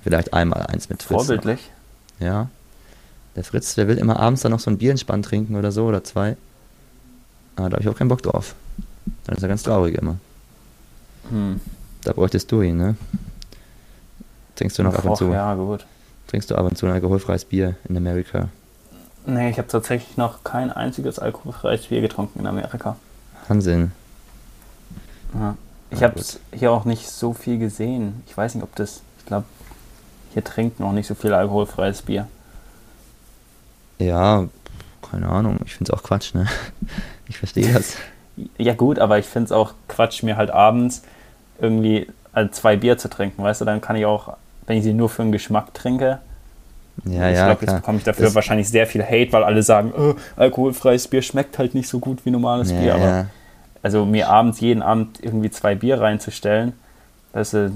Vielleicht 0.02 0.34
einmal 0.34 0.64
eins 0.64 0.90
mit 0.90 1.04
Fritz. 1.04 1.12
noch. 1.12 1.26
Vorbildlich. 1.26 1.70
Ja. 2.20 2.50
Der 3.36 3.44
Fritz, 3.44 3.76
der 3.76 3.88
will 3.88 3.98
immer 3.98 4.20
abends 4.20 4.42
dann 4.42 4.52
noch 4.52 4.60
so 4.60 4.72
ein 4.72 4.78
Bierenspand 4.78 5.26
trinken 5.26 5.56
oder 5.56 5.72
so 5.72 5.86
oder 5.86 6.04
zwei. 6.04 6.36
Aber 7.56 7.70
da 7.70 7.76
habe 7.76 7.84
ich 7.84 7.90
auch 7.90 7.96
keinen 7.98 8.08
Bock 8.08 8.24
drauf. 8.24 8.56
Dann 9.26 9.36
ist 9.36 9.44
er 9.44 9.50
ganz 9.50 9.64
traurig 9.64 9.96
immer. 9.96 10.16
Hm. 11.30 11.60
Da 12.04 12.14
bräuchtest 12.14 12.52
du 12.52 12.62
ihn, 12.62 12.78
ne? 12.78 12.96
Trinkst 14.56 14.80
du 14.80 14.84
noch 14.84 14.96
ab 14.96 15.06
und 15.06 15.18
zu? 15.18 15.30
Ja, 15.32 15.54
gut. 15.56 15.86
Trinkst 16.28 16.50
du 16.50 16.56
ab 16.56 16.66
und 16.66 16.78
zu 16.78 16.86
ein 16.86 16.94
alkoholfreies 16.94 17.46
Bier 17.46 17.76
in 17.88 17.96
Amerika? 17.98 18.50
Nee, 19.26 19.50
ich 19.50 19.58
habe 19.58 19.68
tatsächlich 19.68 20.18
noch 20.18 20.44
kein 20.44 20.72
einziges 20.72 21.20
alkoholfreies 21.20 21.88
Bier 21.88 22.02
getrunken 22.02 22.40
in 22.40 22.48
Amerika. 22.48 22.96
Wahnsinn. 23.48 23.92
Ja. 25.34 25.56
Ich 25.92 26.04
habe 26.04 26.22
hier 26.54 26.72
auch 26.72 26.86
nicht 26.86 27.10
so 27.10 27.34
viel 27.34 27.58
gesehen. 27.58 28.24
Ich 28.28 28.38
weiß 28.38 28.56
nicht, 28.56 28.64
ob 28.64 28.76
das. 28.76 29.02
Ich 29.20 29.26
glaube, 29.26 29.46
hier 30.34 30.44
trinkt 30.44 30.80
noch 30.80 30.92
nicht 30.92 31.08
so 31.08 31.16
viel 31.16 31.34
alkoholfreies 31.34 32.04
Bier. 32.04 32.28
Ja, 33.98 34.46
keine 35.10 35.28
Ahnung. 35.28 35.60
Ich 35.66 35.76
finde 35.76 35.92
es 35.92 35.98
auch 35.98 36.04
Quatsch, 36.04 36.34
ne? 36.34 36.48
Ich 37.28 37.38
verstehe 37.38 37.72
das. 37.74 37.96
Ja, 38.58 38.74
gut, 38.74 39.00
aber 39.00 39.20
ich 39.20 39.26
finde 39.26 39.48
es 39.48 39.52
auch 39.52 39.74
Quatsch, 39.90 40.24
mir 40.24 40.38
halt 40.38 40.50
abends 40.50 41.02
irgendwie 41.60 42.08
äh, 42.34 42.48
zwei 42.52 42.78
Bier 42.78 42.98
zu 42.98 43.10
trinken. 43.10 43.44
Weißt 43.44 43.60
du, 43.60 43.66
dann 43.66 43.82
kann 43.82 43.98
ich 43.98 44.06
auch, 44.06 44.38
wenn 44.66 44.78
ich 44.78 44.86
sie 44.86 44.94
nur 44.94 45.10
für 45.10 45.24
den 45.24 45.34
Geschmack 45.34 45.74
trinke, 45.74 46.20
Ja, 47.06 47.30
ich 47.30 47.38
ja, 47.38 47.46
glaube, 47.46 47.66
jetzt 47.66 47.76
bekomme 47.76 47.98
ich 48.00 48.04
dafür 48.04 48.26
Das- 48.26 48.36
wahrscheinlich 48.36 48.68
sehr 48.70 48.86
viel 48.88 49.04
Hate, 49.04 49.32
weil 49.32 49.44
alle 49.44 49.64
sagen, 49.64 49.94
oh, 49.98 50.16
alkoholfreies 50.36 51.08
Bier 51.08 51.22
schmeckt 51.22 51.58
halt 51.58 51.74
nicht 51.76 51.88
so 51.88 52.00
gut 52.00 52.26
wie 52.26 52.32
normales 52.32 52.72
Ja, 52.72 52.80
Bier. 52.80 52.96
Aber 52.96 53.06
ja. 53.06 53.26
also 53.82 54.06
mir 54.06 54.30
abends 54.30 54.60
jeden 54.60 54.82
Abend 54.82 55.20
irgendwie 55.24 55.50
zwei 55.50 55.76
Bier 55.76 56.02
reinzustellen, 56.02 56.74
das 57.34 57.54
äh, 57.54 57.70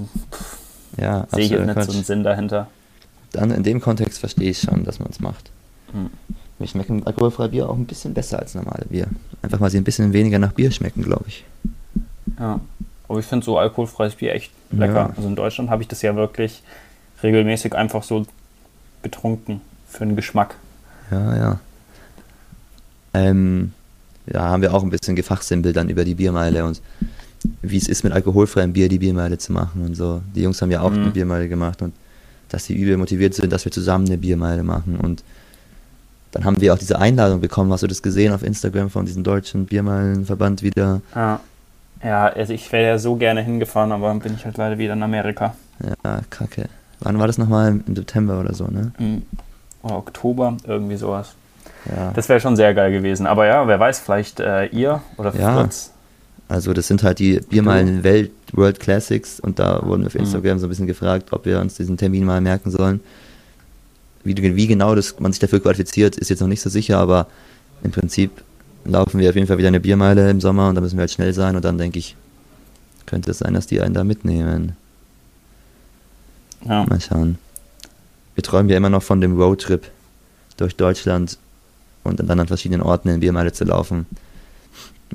ja, 1.00 1.26
sehe 1.32 1.44
ich 1.44 1.50
jetzt 1.50 1.60
nicht 1.60 1.74
so 1.74 1.80
einen 1.80 1.86
Quatsch. 1.86 2.04
Sinn 2.04 2.22
dahinter. 2.24 2.68
Dann 3.32 3.50
in 3.50 3.62
dem 3.62 3.80
Kontext 3.80 4.20
verstehe 4.20 4.50
ich 4.50 4.60
schon, 4.60 4.84
dass 4.84 4.98
man 5.00 5.08
es 5.10 5.20
macht. 5.20 5.50
Hm. 5.92 6.10
Mir 6.58 6.68
schmecken 6.68 7.04
alkoholfreie 7.04 7.48
Bier 7.48 7.68
auch 7.68 7.76
ein 7.76 7.86
bisschen 7.86 8.14
besser 8.14 8.38
als 8.38 8.54
normale 8.54 8.84
Bier. 8.88 9.06
Einfach 9.42 9.58
mal 9.58 9.70
sie 9.70 9.78
ein 9.78 9.84
bisschen 9.84 10.12
weniger 10.12 10.38
nach 10.38 10.52
Bier 10.52 10.70
schmecken, 10.70 11.02
glaube 11.02 11.24
ich. 11.26 11.44
Ja. 12.38 12.60
Aber 13.08 13.18
ich 13.18 13.26
finde 13.26 13.44
so 13.44 13.58
alkoholfreies 13.58 14.14
Bier 14.14 14.34
echt 14.34 14.52
lecker. 14.70 14.94
Ja. 14.94 15.12
Also 15.16 15.28
in 15.28 15.34
Deutschland 15.36 15.68
habe 15.70 15.82
ich 15.82 15.88
das 15.88 16.00
ja 16.02 16.14
wirklich 16.14 16.62
regelmäßig 17.22 17.74
einfach 17.74 18.02
so 18.02 18.24
getrunken 19.04 19.60
für 19.88 20.04
den 20.04 20.16
Geschmack. 20.16 20.56
Ja, 21.12 21.36
ja. 21.36 21.60
Ähm, 23.12 23.72
ja, 24.26 24.40
haben 24.42 24.62
wir 24.62 24.74
auch 24.74 24.82
ein 24.82 24.90
bisschen 24.90 25.14
gefachsimpelt 25.14 25.76
dann 25.76 25.88
über 25.88 26.04
die 26.04 26.14
Biermeile 26.14 26.64
und 26.64 26.80
wie 27.62 27.76
es 27.76 27.88
ist, 27.88 28.02
mit 28.04 28.12
alkoholfreiem 28.12 28.72
Bier 28.72 28.88
die 28.88 28.98
Biermeile 28.98 29.38
zu 29.38 29.52
machen 29.52 29.84
und 29.84 29.94
so. 29.94 30.22
Die 30.34 30.42
Jungs 30.42 30.60
haben 30.62 30.70
ja 30.70 30.80
auch 30.80 30.90
Mhm. 30.90 31.02
eine 31.02 31.10
Biermeile 31.10 31.48
gemacht 31.48 31.82
und 31.82 31.94
dass 32.48 32.64
sie 32.64 32.74
übel 32.74 32.96
motiviert 32.96 33.34
sind, 33.34 33.52
dass 33.52 33.64
wir 33.64 33.72
zusammen 33.72 34.06
eine 34.06 34.18
Biermeile 34.18 34.62
machen 34.62 34.96
und 34.96 35.22
dann 36.32 36.44
haben 36.44 36.60
wir 36.60 36.74
auch 36.74 36.78
diese 36.78 36.98
Einladung 36.98 37.40
bekommen, 37.40 37.70
hast 37.72 37.84
du 37.84 37.86
das 37.86 38.02
gesehen 38.02 38.32
auf 38.32 38.42
Instagram 38.42 38.90
von 38.90 39.06
diesem 39.06 39.22
deutschen 39.22 39.66
Biermeilenverband 39.66 40.62
wieder? 40.62 41.00
Ja. 41.14 41.40
Ja, 42.02 42.26
also 42.26 42.52
ich 42.52 42.70
wäre 42.72 42.86
ja 42.88 42.98
so 42.98 43.14
gerne 43.16 43.40
hingefahren, 43.42 43.90
aber 43.92 44.08
dann 44.08 44.18
bin 44.18 44.34
ich 44.34 44.44
halt 44.44 44.56
leider 44.58 44.76
wieder 44.76 44.92
in 44.94 45.02
Amerika. 45.02 45.54
Ja, 46.04 46.20
kacke. 46.28 46.68
Wann 47.00 47.18
war 47.18 47.26
das 47.26 47.38
nochmal? 47.38 47.80
Im 47.86 47.96
September 47.96 48.40
oder 48.40 48.54
so, 48.54 48.66
ne? 48.66 48.92
Im 48.98 49.22
oder 49.82 49.96
Oktober, 49.98 50.56
irgendwie 50.66 50.96
sowas. 50.96 51.34
Ja. 51.94 52.12
Das 52.14 52.28
wäre 52.28 52.40
schon 52.40 52.56
sehr 52.56 52.72
geil 52.74 52.92
gewesen. 52.92 53.26
Aber 53.26 53.46
ja, 53.46 53.66
wer 53.68 53.78
weiß, 53.78 53.98
vielleicht 54.00 54.40
äh, 54.40 54.66
ihr 54.66 55.02
oder 55.18 55.34
Ja. 55.36 55.60
Fritz. 55.60 55.90
Also 56.48 56.72
das 56.72 56.86
sind 56.88 57.02
halt 57.02 57.18
die 57.18 57.40
Biermeilen 57.40 58.04
Welt 58.04 58.30
World 58.52 58.78
Classics 58.78 59.40
und 59.40 59.58
da 59.58 59.82
wurden 59.84 60.02
wir 60.02 60.06
auf 60.08 60.14
Mhm. 60.14 60.20
Instagram 60.20 60.58
so 60.58 60.66
ein 60.66 60.68
bisschen 60.68 60.86
gefragt, 60.86 61.32
ob 61.32 61.44
wir 61.46 61.60
uns 61.60 61.74
diesen 61.74 61.96
Termin 61.96 62.24
mal 62.24 62.40
merken 62.40 62.70
sollen. 62.70 63.00
Wie, 64.24 64.34
wie 64.36 64.66
genau 64.66 64.94
das, 64.94 65.18
man 65.20 65.32
sich 65.32 65.40
dafür 65.40 65.60
qualifiziert, 65.60 66.16
ist 66.16 66.30
jetzt 66.30 66.40
noch 66.40 66.48
nicht 66.48 66.60
so 66.62 66.70
sicher, 66.70 66.98
aber 66.98 67.26
im 67.82 67.90
Prinzip 67.90 68.30
laufen 68.84 69.18
wir 69.20 69.28
auf 69.30 69.34
jeden 69.34 69.46
Fall 69.46 69.58
wieder 69.58 69.68
eine 69.68 69.80
Biermeile 69.80 70.30
im 70.30 70.40
Sommer 70.40 70.68
und 70.68 70.74
da 70.76 70.80
müssen 70.80 70.96
wir 70.96 71.00
halt 71.02 71.10
schnell 71.10 71.32
sein 71.34 71.56
und 71.56 71.64
dann 71.64 71.76
denke 71.78 71.98
ich, 71.98 72.14
könnte 73.06 73.30
es 73.32 73.38
sein, 73.38 73.54
dass 73.54 73.66
die 73.66 73.80
einen 73.80 73.94
da 73.94 74.04
mitnehmen. 74.04 74.76
Ja. 76.64 76.84
Mal 76.84 77.00
schauen. 77.00 77.38
Wir 78.34 78.42
träumen 78.42 78.68
ja 78.70 78.76
immer 78.76 78.90
noch 78.90 79.02
von 79.02 79.20
dem 79.20 79.40
Roadtrip 79.40 79.90
durch 80.56 80.76
Deutschland 80.76 81.38
und 82.02 82.20
dann 82.20 82.40
an 82.40 82.46
verschiedenen 82.48 82.82
Orten 82.82 83.08
in 83.08 83.20
Biermeile 83.20 83.52
zu 83.52 83.64
laufen. 83.64 84.06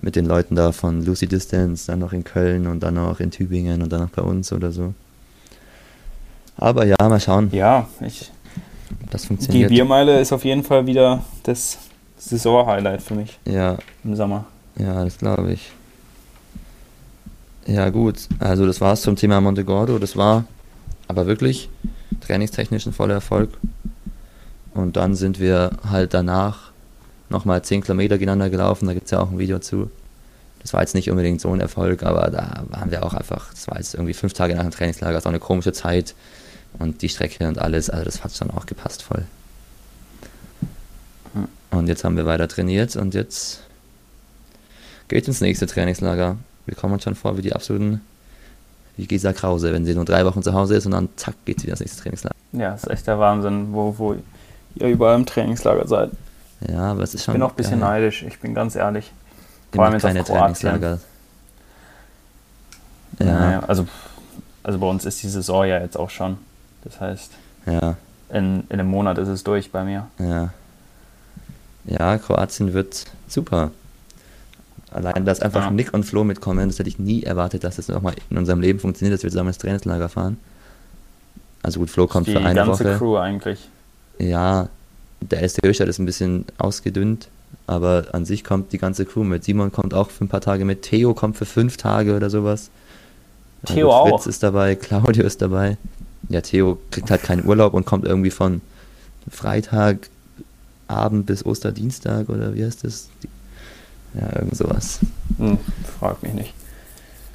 Mit 0.01 0.15
den 0.15 0.25
Leuten 0.25 0.55
da 0.55 0.71
von 0.71 1.03
Lucy 1.03 1.27
Distance, 1.27 1.87
dann 1.87 1.99
noch 1.99 2.13
in 2.13 2.23
Köln 2.23 2.67
und 2.67 2.81
dann 2.81 2.93
noch 2.93 3.19
in 3.19 3.31
Tübingen 3.31 3.81
und 3.81 3.91
dann 3.91 4.01
noch 4.01 4.09
bei 4.09 4.21
uns 4.21 4.53
oder 4.53 4.71
so. 4.71 4.93
Aber 6.55 6.85
ja, 6.85 6.95
mal 7.01 7.19
schauen, 7.19 7.49
ja, 7.51 7.87
ich, 8.05 8.31
das 9.09 9.23
die 9.23 9.27
funktioniert. 9.27 9.69
Biermeile 9.69 10.19
ist 10.21 10.31
auf 10.31 10.45
jeden 10.45 10.63
Fall 10.63 10.85
wieder 10.85 11.23
das 11.43 11.77
Saison-Highlight 12.17 13.01
für 13.01 13.15
mich 13.15 13.39
Ja, 13.45 13.77
im 14.03 14.15
Sommer. 14.15 14.45
ja, 14.77 15.03
das 15.03 15.17
glaube 15.17 15.51
ich. 15.53 15.71
Ja, 17.65 17.89
gut. 17.89 18.27
Also, 18.39 18.65
das 18.65 18.81
war's 18.81 19.01
zum 19.01 19.15
Thema 19.15 19.39
Monte 19.41 19.63
Gordo. 19.63 19.99
Das 19.99 20.15
war 20.17 20.45
aber 21.09 21.27
wirklich 21.27 21.69
trainingstechnisch 22.21 22.85
ein 22.85 22.93
voller 22.93 23.15
Erfolg. 23.15 23.49
Und 24.73 24.95
dann 24.95 25.15
sind 25.15 25.39
wir 25.39 25.71
halt 25.89 26.13
danach 26.13 26.71
nochmal 27.29 27.63
10 27.63 27.81
Kilometer 27.81 28.17
gegeneinander 28.17 28.49
gelaufen. 28.49 28.85
Da 28.87 28.93
gibt 28.93 29.05
es 29.05 29.11
ja 29.11 29.19
auch 29.19 29.31
ein 29.31 29.39
Video 29.39 29.59
zu. 29.59 29.91
Das 30.61 30.73
war 30.73 30.81
jetzt 30.81 30.93
nicht 30.93 31.09
unbedingt 31.09 31.41
so 31.41 31.51
ein 31.51 31.59
Erfolg, 31.59 32.03
aber 32.03 32.29
da 32.29 32.63
waren 32.69 32.91
wir 32.91 33.03
auch 33.03 33.13
einfach, 33.13 33.51
das 33.51 33.67
war 33.67 33.77
jetzt 33.77 33.95
irgendwie 33.95 34.13
fünf 34.13 34.33
Tage 34.33 34.55
nach 34.55 34.63
dem 34.63 34.71
Trainingslager, 34.71 35.13
das 35.13 35.25
war 35.25 35.31
eine 35.31 35.39
komische 35.39 35.71
Zeit 35.71 36.15
und 36.77 37.01
die 37.01 37.09
Strecke 37.09 37.47
und 37.47 37.59
alles, 37.59 37.89
also 37.89 38.03
das 38.03 38.23
hat 38.23 38.35
schon 38.35 38.51
auch 38.51 38.65
gepasst 38.65 39.01
voll. 39.01 39.23
Und 41.71 41.87
jetzt 41.87 42.03
haben 42.03 42.17
wir 42.17 42.25
weiter 42.25 42.47
trainiert 42.47 42.97
und 42.97 43.13
jetzt 43.13 43.61
geht 45.07 45.27
ins 45.27 45.39
nächste 45.39 45.65
Trainingslager. 45.65 46.37
Wir 46.65 46.75
kommen 46.75 46.93
uns 46.93 47.03
schon 47.03 47.15
vor 47.15 47.37
wie 47.37 47.41
die 47.41 47.53
absoluten, 47.53 48.01
wie 48.99 49.07
Gesa 49.07 49.31
Krause, 49.33 49.71
wenn 49.73 49.85
sie 49.85 49.95
nur 49.95 50.03
drei 50.05 50.25
Wochen 50.25 50.43
zu 50.43 50.53
Hause 50.53 50.75
ist 50.75 50.85
und 50.85 50.91
dann 50.91 51.07
zack 51.15 51.33
geht 51.45 51.59
sie 51.59 51.63
wieder 51.67 51.73
ins 51.73 51.79
nächste 51.79 52.01
Trainingslager. 52.03 52.35
Ja, 52.51 52.73
ist 52.73 52.89
echt 52.89 53.07
der 53.07 53.17
Wahnsinn, 53.17 53.69
wo, 53.71 53.95
wo 53.97 54.15
ihr 54.75 54.87
überall 54.87 55.15
im 55.15 55.25
Trainingslager 55.25 55.87
seid. 55.87 56.11
Ja, 56.67 56.91
aber 56.91 57.03
es 57.03 57.13
ist 57.13 57.21
Ich 57.21 57.25
schon. 57.25 57.33
bin 57.35 57.43
auch 57.43 57.51
ein 57.51 57.55
bisschen 57.55 57.79
geil. 57.79 58.01
neidisch, 58.01 58.23
ich 58.23 58.39
bin 58.39 58.53
ganz 58.53 58.75
ehrlich. 58.75 59.11
Vor 59.73 59.85
allem 59.85 59.93
jetzt 59.93 60.03
auf 60.05 60.11
kleine 60.11 60.23
Kroatien. 60.25 60.53
Trainingslager. 60.69 60.99
Naja, 63.19 63.51
Ja, 63.51 63.59
also, 63.61 63.87
also 64.63 64.79
bei 64.79 64.87
uns 64.87 65.05
ist 65.05 65.21
die 65.23 65.29
Saison 65.29 65.65
ja 65.65 65.79
jetzt 65.79 65.97
auch 65.97 66.09
schon. 66.09 66.37
Das 66.83 66.99
heißt, 66.99 67.31
ja, 67.65 67.95
in, 68.29 68.61
in 68.69 68.79
einem 68.79 68.87
Monat 68.89 69.17
ist 69.17 69.27
es 69.27 69.43
durch 69.43 69.71
bei 69.71 69.83
mir. 69.83 70.07
ja. 70.19 70.49
Ja, 71.85 72.17
Kroatien 72.19 72.73
wird 72.73 73.05
super. 73.27 73.71
Allein, 74.91 75.25
dass 75.25 75.39
einfach 75.39 75.65
Ja. 75.65 75.71
Nick 75.71 75.93
und 75.93 76.03
Flo 76.03 76.23
mitkommen, 76.23 76.67
das 76.67 76.79
hätte 76.79 76.89
ich 76.89 76.97
nie 76.99 77.23
erwartet, 77.23 77.63
dass 77.63 77.75
das 77.75 77.87
nochmal 77.89 78.15
in 78.29 78.37
unserem 78.37 78.59
Leben 78.61 78.79
funktioniert, 78.79 79.15
dass 79.15 79.23
wir 79.23 79.29
zusammen 79.29 79.49
ins 79.49 79.59
Trainingslager 79.59 80.09
fahren. 80.09 80.37
Also 81.61 81.79
gut, 81.79 81.89
Flo 81.89 82.07
kommt 82.07 82.27
die 82.27 82.31
für 82.31 82.39
eine 82.39 82.55
ganze 82.55 82.85
Woche. 82.85 82.97
Crew 82.97 83.17
eigentlich. 83.17 83.67
Ja, 84.17 84.69
der 85.21 85.41
erste 85.41 85.67
Höchstadt 85.67 85.87
ist 85.89 85.99
ein 85.99 86.05
bisschen 86.05 86.45
ausgedünnt, 86.57 87.27
aber 87.67 88.05
an 88.13 88.25
sich 88.25 88.43
kommt 88.43 88.71
die 88.73 88.77
ganze 88.77 89.05
Crew 89.05 89.23
mit. 89.23 89.43
Simon 89.43 89.71
kommt 89.71 89.93
auch 89.93 90.09
für 90.09 90.25
ein 90.25 90.29
paar 90.29 90.41
Tage 90.41 90.65
mit. 90.65 90.81
Theo 90.81 91.13
kommt 91.13 91.37
für 91.37 91.45
fünf 91.45 91.77
Tage 91.77 92.15
oder 92.15 92.29
sowas. 92.29 92.69
Ja, 93.67 93.75
Theo 93.75 93.91
auch? 93.91 94.09
Fritz 94.09 94.25
ist 94.27 94.41
dabei, 94.43 94.75
Claudio 94.75 95.23
ist 95.23 95.41
dabei. 95.41 95.77
Ja, 96.29 96.41
Theo 96.41 96.79
kriegt 96.91 97.11
halt 97.11 97.23
keinen 97.23 97.45
Urlaub 97.45 97.73
und 97.73 97.85
kommt 97.85 98.05
irgendwie 98.05 98.31
von 98.31 98.61
Freitagabend 99.29 101.25
bis 101.25 101.45
Osterdienstag 101.45 102.29
oder 102.29 102.55
wie 102.55 102.63
heißt 102.65 102.83
das? 102.83 103.09
Ja, 104.13 104.35
irgend 104.37 104.55
sowas. 104.55 104.99
Hm, 105.37 105.57
frag 105.99 106.21
mich 106.23 106.33
nicht. 106.33 106.53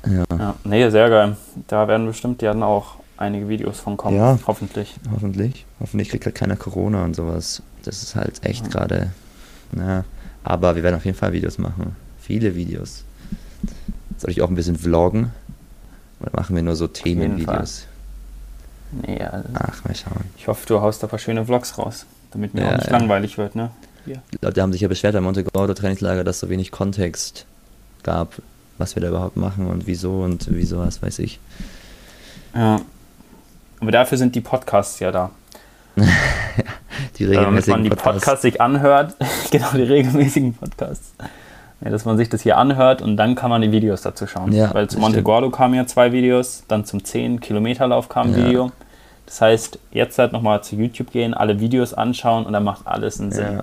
Ja, 0.07 0.25
Ja, 0.37 0.55
nee, 0.65 0.89
sehr 0.91 1.09
geil. 1.09 1.37
Da 1.69 1.89
werden 1.89 2.07
bestimmt 2.07 2.43
ja 2.43 2.53
dann 2.53 2.63
auch 2.63 2.97
einige 3.17 3.49
Videos 3.49 3.81
von 3.81 3.97
kommen. 3.97 4.17
Ja. 4.17 4.39
Hoffentlich. 4.47 4.95
hoffentlich. 5.13 5.65
Hoffentlich 5.81 6.09
kriegt 6.11 6.27
halt 6.27 6.35
keiner 6.35 6.57
Corona 6.57 7.05
und 7.05 7.15
sowas. 7.15 7.63
Das 7.85 8.03
ist 8.03 8.17
halt 8.17 8.45
echt 8.45 8.65
Ja. 8.67 8.71
gerade. 8.73 9.11
Na, 9.73 10.05
aber 10.43 10.77
wir 10.77 10.83
werden 10.83 10.97
auf 10.97 11.05
jeden 11.05 11.17
Fall 11.17 11.33
Videos 11.33 11.59
machen. 11.59 11.97
Viele 12.21 12.55
Videos. 12.55 13.05
Soll 14.19 14.31
ich 14.31 14.43
auch 14.43 14.49
ein 14.49 14.55
bisschen 14.55 14.77
vloggen? 14.77 15.31
Oder 16.21 16.31
machen 16.35 16.55
wir 16.57 16.63
nur 16.63 16.77
so 16.77 16.87
Themenvideos? 16.87 17.87
Nee, 19.07 19.21
also 19.23 19.49
Ach, 19.55 19.85
mal 19.85 19.95
schauen. 19.95 20.25
ich 20.37 20.47
hoffe, 20.49 20.67
du 20.67 20.81
haust 20.81 21.03
da 21.03 21.07
ein 21.07 21.11
paar 21.11 21.19
schöne 21.19 21.45
Vlogs 21.45 21.77
raus, 21.79 22.07
damit 22.31 22.55
mir 22.55 22.63
Ja, 22.63 22.73
auch 22.73 22.77
nicht 22.79 22.91
langweilig 22.91 23.39
wird, 23.39 23.57
ne? 23.57 23.71
Die 24.07 24.39
Leute 24.43 24.63
haben 24.63 24.73
sich 24.73 24.81
ja 24.83 24.89
beschwert 24.89 25.15
am 25.17 25.25
Monte 25.25 25.45
Gordo 25.45 25.75
Trainingslager, 25.75 26.25
dass 26.25 26.41
so 26.41 26.49
wenig 26.49 26.71
Kontext 26.71 27.47
gab, 28.03 28.35
was 28.79 28.95
wir 28.97 29.03
da 29.03 29.09
überhaupt 29.09 29.37
machen 29.37 29.67
und 29.67 29.87
wieso 29.87 30.21
und 30.23 30.47
wieso, 30.51 30.79
was 30.79 31.03
weiß 31.03 31.19
ich. 31.21 31.41
Ja. 32.55 32.81
Aber 33.81 33.91
dafür 33.91 34.19
sind 34.19 34.35
die 34.35 34.41
Podcasts 34.41 34.99
ja 35.01 35.11
da. 35.11 35.31
Die 37.19 37.25
Damit 37.25 37.35
man 37.37 37.45
regelmäßigen 37.45 37.83
die 37.85 37.91
Podcasts. 37.91 38.13
Podcasts 38.15 38.43
sich 38.43 38.61
anhört, 38.61 39.17
genau, 39.51 39.71
die 39.75 39.83
regelmäßigen 39.83 40.55
Podcasts. 40.55 41.13
Ja, 41.81 41.91
dass 41.91 42.05
man 42.05 42.17
sich 42.17 42.29
das 42.29 42.43
hier 42.43 42.57
anhört 42.57 43.03
und 43.03 43.17
dann 43.17 43.35
kann 43.35 43.51
man 43.51 43.63
die 43.63 43.73
Videos 43.73 44.03
dazu 44.03 44.27
schauen. 44.27 44.53
Ja, 44.53 44.73
Weil 44.73 44.89
zu 44.89 44.99
Monte. 44.99 45.23
Gordo 45.23 45.51
kamen 45.51 45.75
ja 45.75 45.87
zwei 45.87 46.13
Videos, 46.13 46.65
dann 46.69 46.85
zum 46.85 47.01
10-Kilometer-Lauf 47.01 48.09
kam 48.09 48.29
ein 48.33 48.41
Ja. 48.41 48.47
Video. 48.47 48.73
Das 49.27 49.41
heißt, 49.41 49.79
jetzt 49.93 50.19
halt 50.19 50.33
nochmal 50.33 50.63
zu 50.63 50.77
YouTube 50.77 51.11
gehen, 51.11 51.35
alle 51.35 51.59
Videos 51.61 51.95
anschauen 51.95 52.47
und 52.47 52.53
dann 52.53 52.65
macht 52.65 52.87
alles 52.87 53.21
einen 53.21 53.33
Sinn. 53.33 53.61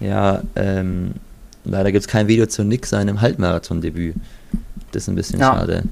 Ja, 0.00 0.42
ähm, 0.54 1.14
leider 1.64 1.92
gibt 1.92 2.02
es 2.02 2.08
kein 2.08 2.28
Video 2.28 2.46
zu 2.46 2.64
Nick 2.64 2.86
seinem 2.86 3.20
Halbmarathon-Debüt. 3.20 4.14
Das 4.92 5.02
ist 5.02 5.08
ein 5.08 5.14
bisschen 5.14 5.40
ja. 5.40 5.54
schade. 5.54 5.84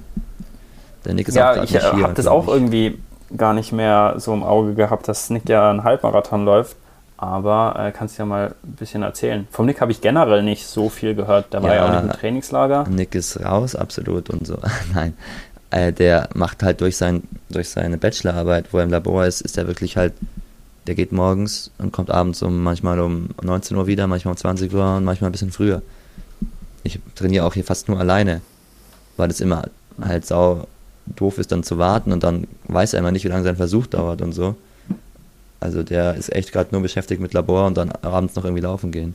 Der 1.04 1.14
Nick 1.14 1.28
ist 1.28 1.34
ja, 1.34 1.52
auch 1.52 1.62
ich 1.62 1.74
äh, 1.74 1.80
habe 1.80 2.14
das 2.14 2.26
auch 2.26 2.48
ich. 2.48 2.54
irgendwie 2.54 2.98
gar 3.36 3.54
nicht 3.54 3.72
mehr 3.72 4.14
so 4.18 4.32
im 4.32 4.42
Auge 4.42 4.74
gehabt, 4.74 5.08
dass 5.08 5.30
Nick 5.30 5.48
ja 5.48 5.70
einen 5.70 5.84
Halbmarathon 5.84 6.44
läuft. 6.44 6.76
Aber 7.16 7.76
äh, 7.78 7.92
kannst 7.92 8.18
du 8.18 8.22
ja 8.22 8.26
mal 8.26 8.54
ein 8.64 8.72
bisschen 8.72 9.02
erzählen. 9.02 9.46
Vom 9.50 9.66
Nick 9.66 9.80
habe 9.80 9.92
ich 9.92 10.00
generell 10.00 10.42
nicht 10.42 10.66
so 10.66 10.88
viel 10.88 11.14
gehört. 11.14 11.52
Der 11.52 11.62
war 11.62 11.74
ja, 11.74 11.76
ja 11.76 11.86
auch 11.86 12.02
nicht 12.02 12.14
im 12.14 12.20
Trainingslager. 12.20 12.86
Nick 12.88 13.14
ist 13.14 13.42
raus, 13.42 13.76
absolut 13.76 14.30
und 14.30 14.46
so. 14.46 14.58
Nein, 14.94 15.14
äh, 15.70 15.92
der 15.92 16.28
macht 16.34 16.62
halt 16.62 16.80
durch, 16.80 16.96
sein, 16.96 17.22
durch 17.50 17.70
seine 17.70 17.98
Bachelorarbeit, 17.98 18.72
wo 18.72 18.78
er 18.78 18.84
im 18.84 18.90
Labor 18.90 19.26
ist, 19.26 19.40
ist 19.40 19.56
er 19.56 19.66
wirklich 19.66 19.96
halt, 19.96 20.12
der 20.86 20.94
geht 20.94 21.12
morgens 21.12 21.70
und 21.78 21.92
kommt 21.92 22.10
abends 22.10 22.42
um 22.42 22.62
manchmal 22.62 23.00
um 23.00 23.28
19 23.42 23.76
Uhr 23.76 23.86
wieder, 23.86 24.06
manchmal 24.06 24.32
um 24.32 24.38
20 24.38 24.72
Uhr 24.72 24.96
und 24.96 25.04
manchmal 25.04 25.30
ein 25.30 25.32
bisschen 25.32 25.52
früher. 25.52 25.82
Ich 26.82 26.98
trainiere 27.14 27.46
auch 27.46 27.54
hier 27.54 27.64
fast 27.64 27.88
nur 27.88 27.98
alleine, 27.98 28.42
weil 29.16 29.30
es 29.30 29.40
immer 29.40 29.64
halt 30.00 30.26
sau 30.26 30.66
doof 31.06 31.38
ist, 31.38 31.52
dann 31.52 31.62
zu 31.62 31.78
warten 31.78 32.12
und 32.12 32.22
dann 32.22 32.46
weiß 32.68 32.94
er 32.94 33.00
immer 33.00 33.12
nicht, 33.12 33.24
wie 33.24 33.28
lange 33.28 33.44
sein 33.44 33.56
Versuch 33.56 33.86
dauert 33.86 34.22
und 34.22 34.32
so. 34.32 34.56
Also 35.60 35.82
der 35.82 36.14
ist 36.14 36.32
echt 36.32 36.52
gerade 36.52 36.70
nur 36.72 36.82
beschäftigt 36.82 37.20
mit 37.20 37.32
Labor 37.32 37.66
und 37.66 37.76
dann 37.76 37.90
abends 38.02 38.34
noch 38.34 38.44
irgendwie 38.44 38.62
laufen 38.62 38.92
gehen. 38.92 39.14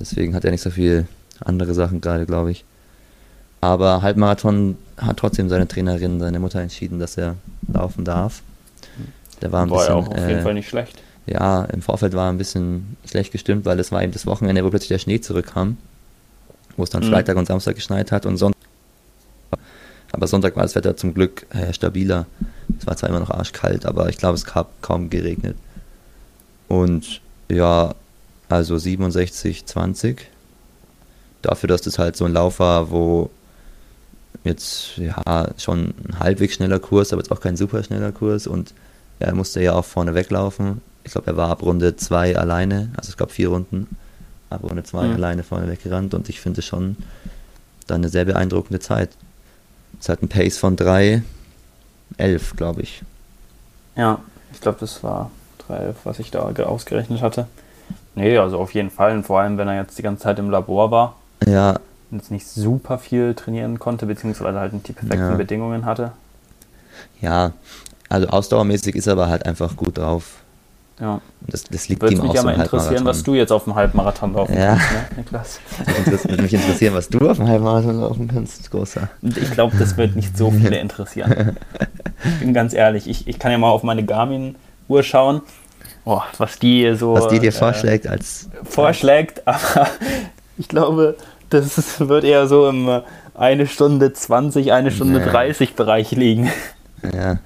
Deswegen 0.00 0.34
hat 0.34 0.44
er 0.44 0.50
nicht 0.50 0.62
so 0.62 0.70
viel 0.70 1.06
andere 1.40 1.74
Sachen 1.74 2.00
gerade, 2.00 2.24
glaube 2.24 2.50
ich. 2.50 2.64
Aber 3.60 4.02
Halbmarathon 4.02 4.78
hat 4.96 5.16
trotzdem 5.18 5.48
seine 5.48 5.66
Trainerin, 5.66 6.20
seine 6.20 6.38
Mutter 6.38 6.60
entschieden, 6.60 6.98
dass 6.98 7.16
er 7.16 7.36
laufen 7.72 8.04
darf. 8.04 8.42
Der 9.42 9.52
war 9.52 9.62
ein 9.62 9.70
war 9.70 9.78
bisschen. 9.78 9.94
War 9.94 10.02
ja 10.02 10.08
auch 10.08 10.12
auf 10.12 10.28
jeden 10.28 10.40
äh, 10.40 10.42
Fall 10.42 10.54
nicht 10.54 10.68
schlecht. 10.68 11.02
Ja, 11.26 11.64
im 11.64 11.82
Vorfeld 11.82 12.14
war 12.14 12.26
er 12.26 12.32
ein 12.32 12.38
bisschen 12.38 12.96
schlecht 13.06 13.32
gestimmt, 13.32 13.64
weil 13.66 13.78
es 13.78 13.92
war 13.92 14.02
eben 14.02 14.12
das 14.12 14.26
Wochenende, 14.26 14.64
wo 14.64 14.70
plötzlich 14.70 14.88
der 14.88 14.98
Schnee 14.98 15.20
zurückkam. 15.20 15.76
Wo 16.76 16.84
es 16.84 16.90
dann 16.90 17.04
mhm. 17.04 17.10
Freitag 17.10 17.36
und 17.36 17.46
Samstag 17.46 17.74
geschneit 17.74 18.12
hat 18.12 18.24
und 18.24 18.36
Sonntag 18.36 18.58
aber 20.12 20.26
Sonntag 20.26 20.56
war 20.56 20.62
das 20.62 20.74
Wetter 20.74 20.96
zum 20.96 21.14
Glück 21.14 21.46
äh, 21.50 21.72
stabiler. 21.72 22.26
Es 22.78 22.86
war 22.86 22.96
zwar 22.96 23.10
immer 23.10 23.20
noch 23.20 23.30
arschkalt, 23.30 23.84
aber 23.84 24.08
ich 24.08 24.16
glaube, 24.16 24.36
es 24.36 24.54
hat 24.54 24.68
kaum 24.80 25.10
geregnet. 25.10 25.56
Und 26.66 27.20
ja, 27.50 27.94
also 28.48 28.78
67, 28.78 29.66
20. 29.66 30.30
Dafür, 31.42 31.68
dass 31.68 31.82
das 31.82 31.98
halt 31.98 32.16
so 32.16 32.24
ein 32.24 32.32
Lauf 32.32 32.58
war, 32.58 32.90
wo 32.90 33.30
jetzt 34.44 34.96
ja 34.96 35.48
schon 35.58 35.94
ein 36.08 36.18
halbwegs 36.18 36.54
schneller 36.54 36.78
Kurs, 36.78 37.12
aber 37.12 37.22
jetzt 37.22 37.30
auch 37.30 37.40
kein 37.40 37.56
super 37.56 37.82
schneller 37.82 38.12
Kurs 38.12 38.46
und 38.46 38.72
er 39.20 39.34
musste 39.34 39.62
ja 39.62 39.74
auch 39.74 39.84
vorne 39.84 40.14
weglaufen. 40.14 40.80
Ich 41.04 41.12
glaube, 41.12 41.28
er 41.28 41.36
war 41.36 41.50
ab 41.50 41.62
Runde 41.62 41.96
2 41.96 42.36
alleine, 42.36 42.90
also 42.96 43.10
es 43.10 43.16
gab 43.16 43.30
vier 43.30 43.48
Runden, 43.48 43.96
ab 44.50 44.62
Runde 44.62 44.84
2 44.84 45.06
mhm. 45.06 45.14
alleine 45.14 45.42
vorne 45.42 45.68
weggerannt 45.68 46.14
und 46.14 46.28
ich 46.28 46.40
finde 46.40 46.62
schon 46.62 46.96
dann 47.86 48.02
eine 48.02 48.08
sehr 48.08 48.24
beeindruckende 48.24 48.80
Zeit. 48.80 49.10
Es 50.00 50.08
hat 50.08 50.22
ein 50.22 50.28
Pace 50.28 50.58
von 50.58 50.76
3, 50.76 51.22
11, 52.18 52.56
glaube 52.56 52.82
ich. 52.82 53.02
Ja, 53.96 54.20
ich 54.52 54.60
glaube, 54.60 54.78
das 54.80 55.02
war 55.02 55.30
3, 55.66 55.94
was 56.04 56.18
ich 56.18 56.30
da 56.30 56.40
ausgerechnet 56.40 57.22
hatte. 57.22 57.46
Nee, 58.14 58.36
also 58.38 58.58
auf 58.58 58.74
jeden 58.74 58.90
Fall. 58.90 59.16
Und 59.16 59.24
vor 59.24 59.40
allem, 59.40 59.58
wenn 59.58 59.68
er 59.68 59.76
jetzt 59.76 59.98
die 59.98 60.02
ganze 60.02 60.24
Zeit 60.24 60.38
im 60.38 60.50
Labor 60.50 60.90
war. 60.90 61.16
Ja. 61.46 61.78
Und 62.10 62.18
jetzt 62.18 62.30
nicht 62.30 62.46
super 62.46 62.98
viel 62.98 63.34
trainieren 63.34 63.78
konnte, 63.78 64.06
beziehungsweise 64.06 64.58
halt 64.58 64.72
nicht 64.72 64.88
die 64.88 64.92
perfekten 64.92 65.30
ja. 65.30 65.36
Bedingungen 65.36 65.84
hatte. 65.84 66.12
Ja, 67.20 67.52
also 68.08 68.28
ausdauermäßig 68.28 68.94
ist 68.94 69.06
er 69.06 69.14
aber 69.14 69.28
halt 69.28 69.46
einfach 69.46 69.76
gut 69.76 69.98
drauf. 69.98 70.42
Ja. 71.00 71.20
Das, 71.46 71.64
das 71.64 71.88
liegt 71.88 72.02
Würde 72.02 72.16
ihm 72.16 72.22
mich 72.22 72.30
auch 72.30 72.34
ja 72.34 72.42
mal 72.42 72.54
interessieren, 72.54 73.04
was 73.04 73.22
du 73.22 73.34
jetzt 73.34 73.52
auf 73.52 73.64
dem 73.64 73.76
Halbmarathon 73.76 74.34
laufen 74.34 74.56
ja. 74.56 74.76
kannst, 74.76 74.92
ne, 74.92 75.16
Niklas? 75.16 75.60
Würde 76.28 76.42
mich 76.42 76.54
interessieren, 76.54 76.94
was 76.94 77.08
du 77.08 77.30
auf 77.30 77.36
dem 77.36 77.46
Halbmarathon 77.46 78.00
laufen 78.00 78.28
kannst, 78.28 78.68
großer. 78.70 79.08
Ich 79.22 79.52
glaube, 79.52 79.76
das 79.76 79.96
wird 79.96 80.16
nicht 80.16 80.36
so 80.36 80.50
viele 80.50 80.78
interessieren. 80.80 81.56
ich 82.24 82.40
bin 82.40 82.52
ganz 82.52 82.74
ehrlich, 82.74 83.08
ich, 83.08 83.28
ich 83.28 83.38
kann 83.38 83.52
ja 83.52 83.58
mal 83.58 83.70
auf 83.70 83.84
meine 83.84 84.04
Garmin-Uhr 84.04 85.02
schauen, 85.04 85.42
oh, 86.04 86.20
was 86.36 86.58
die 86.58 86.92
so. 86.96 87.14
Was 87.14 87.28
die 87.28 87.38
dir 87.38 87.48
äh, 87.48 87.52
vorschlägt 87.52 88.08
als. 88.08 88.48
Vorschlägt, 88.64 89.42
aber 89.46 89.88
ich 90.56 90.68
glaube, 90.68 91.16
das 91.50 92.00
wird 92.00 92.24
eher 92.24 92.48
so 92.48 92.68
im 92.68 92.88
äh, 92.88 93.02
eine 93.34 93.68
Stunde 93.68 94.12
20, 94.12 94.72
eine 94.72 94.90
Stunde 94.90 95.20
ja. 95.20 95.26
30 95.26 95.74
Bereich 95.74 96.10
liegen. 96.10 96.50
Ja. 97.14 97.38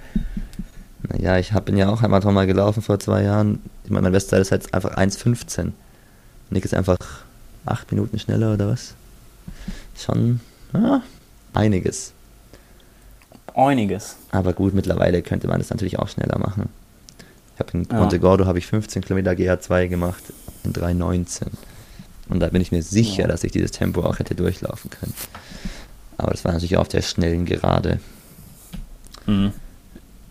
Ja, 1.18 1.38
ich 1.38 1.50
bin 1.50 1.76
ja 1.76 1.88
auch 1.88 2.02
einmal 2.02 2.20
mal 2.20 2.46
gelaufen 2.46 2.82
vor 2.82 2.98
zwei 2.98 3.22
Jahren. 3.22 3.60
Ich 3.84 3.90
meine, 3.90 4.02
mein 4.02 4.12
Bestzeit 4.12 4.40
ist 4.40 4.52
halt 4.52 4.72
einfach 4.72 4.96
1,15. 4.96 5.72
Nick 6.50 6.64
ist 6.64 6.74
einfach 6.74 6.98
acht 7.64 7.90
Minuten 7.90 8.18
schneller 8.18 8.54
oder 8.54 8.68
was? 8.68 8.94
Schon 9.96 10.40
ja, 10.72 11.02
einiges. 11.54 12.12
Einiges. 13.54 14.16
Aber 14.30 14.52
gut, 14.52 14.74
mittlerweile 14.74 15.22
könnte 15.22 15.48
man 15.48 15.58
das 15.58 15.70
natürlich 15.70 15.98
auch 15.98 16.08
schneller 16.08 16.38
machen. 16.38 16.68
Ich 17.54 17.60
habe 17.60 17.70
in 17.72 17.86
Monte 17.90 18.18
Gordo 18.18 18.46
habe 18.46 18.58
ich 18.58 18.66
15 18.66 19.02
Kilometer 19.02 19.32
GA2 19.32 19.88
gemacht 19.88 20.22
in 20.64 20.72
3,19. 20.72 21.46
Und 22.28 22.40
da 22.40 22.48
bin 22.48 22.62
ich 22.62 22.72
mir 22.72 22.82
sicher, 22.82 23.22
ja. 23.22 23.28
dass 23.28 23.44
ich 23.44 23.52
dieses 23.52 23.72
Tempo 23.72 24.02
auch 24.02 24.18
hätte 24.18 24.34
durchlaufen 24.34 24.90
können. 24.90 25.12
Aber 26.16 26.30
das 26.30 26.44
war 26.44 26.52
natürlich 26.52 26.76
auf 26.76 26.88
der 26.88 27.02
schnellen 27.02 27.44
Gerade. 27.44 28.00
Mhm 29.26 29.52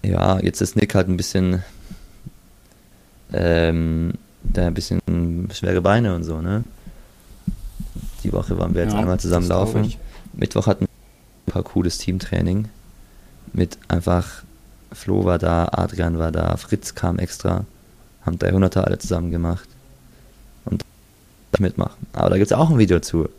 ja, 0.04 0.40
jetzt 0.40 0.62
ist 0.62 0.76
Nick 0.76 0.96
halt 0.96 1.08
ein 1.08 1.18
bisschen, 1.18 1.64
ähm, 3.34 4.14
der 4.44 4.68
ein 4.68 4.74
bisschen 4.74 5.50
schwere 5.54 5.82
Beine 5.82 6.16
und 6.16 6.24
so, 6.24 6.42
ne? 6.42 6.64
Die 8.24 8.34
Woche 8.34 8.58
waren 8.58 8.74
wir 8.76 8.84
jetzt 8.84 8.94
ja, 8.94 9.00
einmal 9.00 9.20
zusammen 9.20 9.48
laufen. 9.48 9.94
Mittwoch 10.34 10.68
hatten 10.68 10.86
wir 10.86 10.88
ein 11.48 11.52
paar 11.52 11.64
cooles 11.64 11.98
Teamtraining. 11.98 12.68
Mit 13.54 13.78
einfach 13.88 14.44
Flo 14.92 15.26
war 15.26 15.40
da, 15.40 15.70
Adrian 15.72 16.20
war 16.20 16.32
da, 16.32 16.56
Fritz 16.58 16.96
kam 16.96 17.18
extra, 17.18 17.66
haben 18.26 18.38
300er 18.38 18.82
alle 18.82 19.00
zusammen 19.00 19.32
gemacht. 19.32 19.68
Und 20.66 20.84
mitmachen. 21.60 22.08
Aber 22.14 22.30
da 22.30 22.38
gibt 22.38 22.52
es 22.52 22.58
auch 22.58 22.70
ein 22.70 22.78
Video 22.78 23.00
zu. 23.00 23.30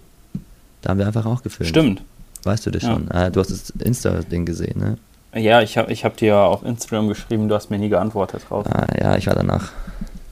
Da 0.81 0.91
haben 0.91 0.99
wir 0.99 1.07
einfach 1.07 1.27
auch 1.27 1.43
gefilmt. 1.43 1.69
Stimmt. 1.69 2.03
Weißt 2.45 2.67
du 2.67 2.71
das 2.71 2.83
ja. 2.83 2.93
schon? 2.93 3.11
Ah, 3.11 3.31
du 3.31 3.41
hast 3.41 3.51
das 3.51 3.71
Insta-Ding 3.71 4.45
gesehen, 4.45 4.79
ne? 4.79 4.99
Ja, 5.35 5.63
ich 5.63 5.79
habe 5.79 5.91
ich 5.93 6.05
hab 6.05 6.17
dir 6.17 6.37
auf 6.37 6.63
Instagram 6.63 7.09
geschrieben, 7.09 7.49
du 7.49 7.55
hast 7.55 7.71
mir 7.71 7.79
nie 7.79 7.89
geantwortet 7.89 8.43
drauf. 8.49 8.67
Ah, 8.67 8.87
ja, 9.01 9.17
ich 9.17 9.27
war 9.27 9.35
danach 9.35 9.73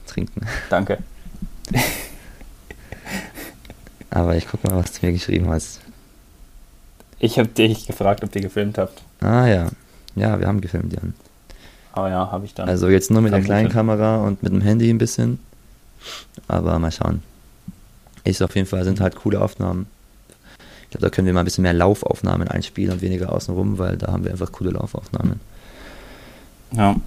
trinken. 0.05 0.45
Danke. 0.69 0.99
Aber 4.11 4.35
ich 4.35 4.47
guck 4.47 4.63
mal, 4.63 4.75
was 4.75 4.91
du 4.91 5.05
mir 5.05 5.13
geschrieben 5.13 5.49
hast. 5.49 5.79
Ich 7.17 7.39
habe 7.39 7.47
dich 7.47 7.87
gefragt, 7.87 8.23
ob 8.23 8.35
ihr 8.35 8.41
gefilmt 8.41 8.77
habt. 8.77 9.01
Ah 9.21 9.47
ja. 9.47 9.69
Ja, 10.15 10.39
wir 10.39 10.47
haben 10.47 10.61
gefilmt, 10.61 10.93
Jan. 10.93 11.13
Aber 11.93 12.09
ja, 12.09 12.31
habe 12.31 12.45
ich 12.45 12.53
dann. 12.53 12.69
Also 12.69 12.89
jetzt 12.89 13.09
nur 13.09 13.21
mit 13.21 13.33
der 13.33 13.41
kleinen 13.41 13.69
Kamera 13.69 14.17
und 14.17 14.43
mit 14.43 14.51
dem 14.51 14.61
Handy 14.61 14.89
ein 14.89 14.97
bisschen. 14.97 15.39
Aber 16.47 16.77
mal 16.79 16.91
schauen. 16.91 17.23
Ist 18.23 18.41
auf 18.41 18.55
jeden 18.55 18.67
Fall, 18.67 18.83
sind 18.83 18.99
halt 18.99 19.15
coole 19.15 19.41
Aufnahmen. 19.41 19.87
Ich 20.91 20.97
glaube, 20.97 21.09
da 21.09 21.15
können 21.15 21.25
wir 21.25 21.33
mal 21.33 21.39
ein 21.39 21.45
bisschen 21.45 21.61
mehr 21.61 21.71
Laufaufnahmen 21.71 22.49
einspielen 22.49 22.91
und 22.91 23.01
weniger 23.01 23.31
außenrum, 23.31 23.77
weil 23.77 23.95
da 23.95 24.11
haben 24.11 24.25
wir 24.25 24.31
einfach 24.31 24.51
coole 24.51 24.71
Laufaufnahmen. 24.71 25.39
Ja. 26.73 26.97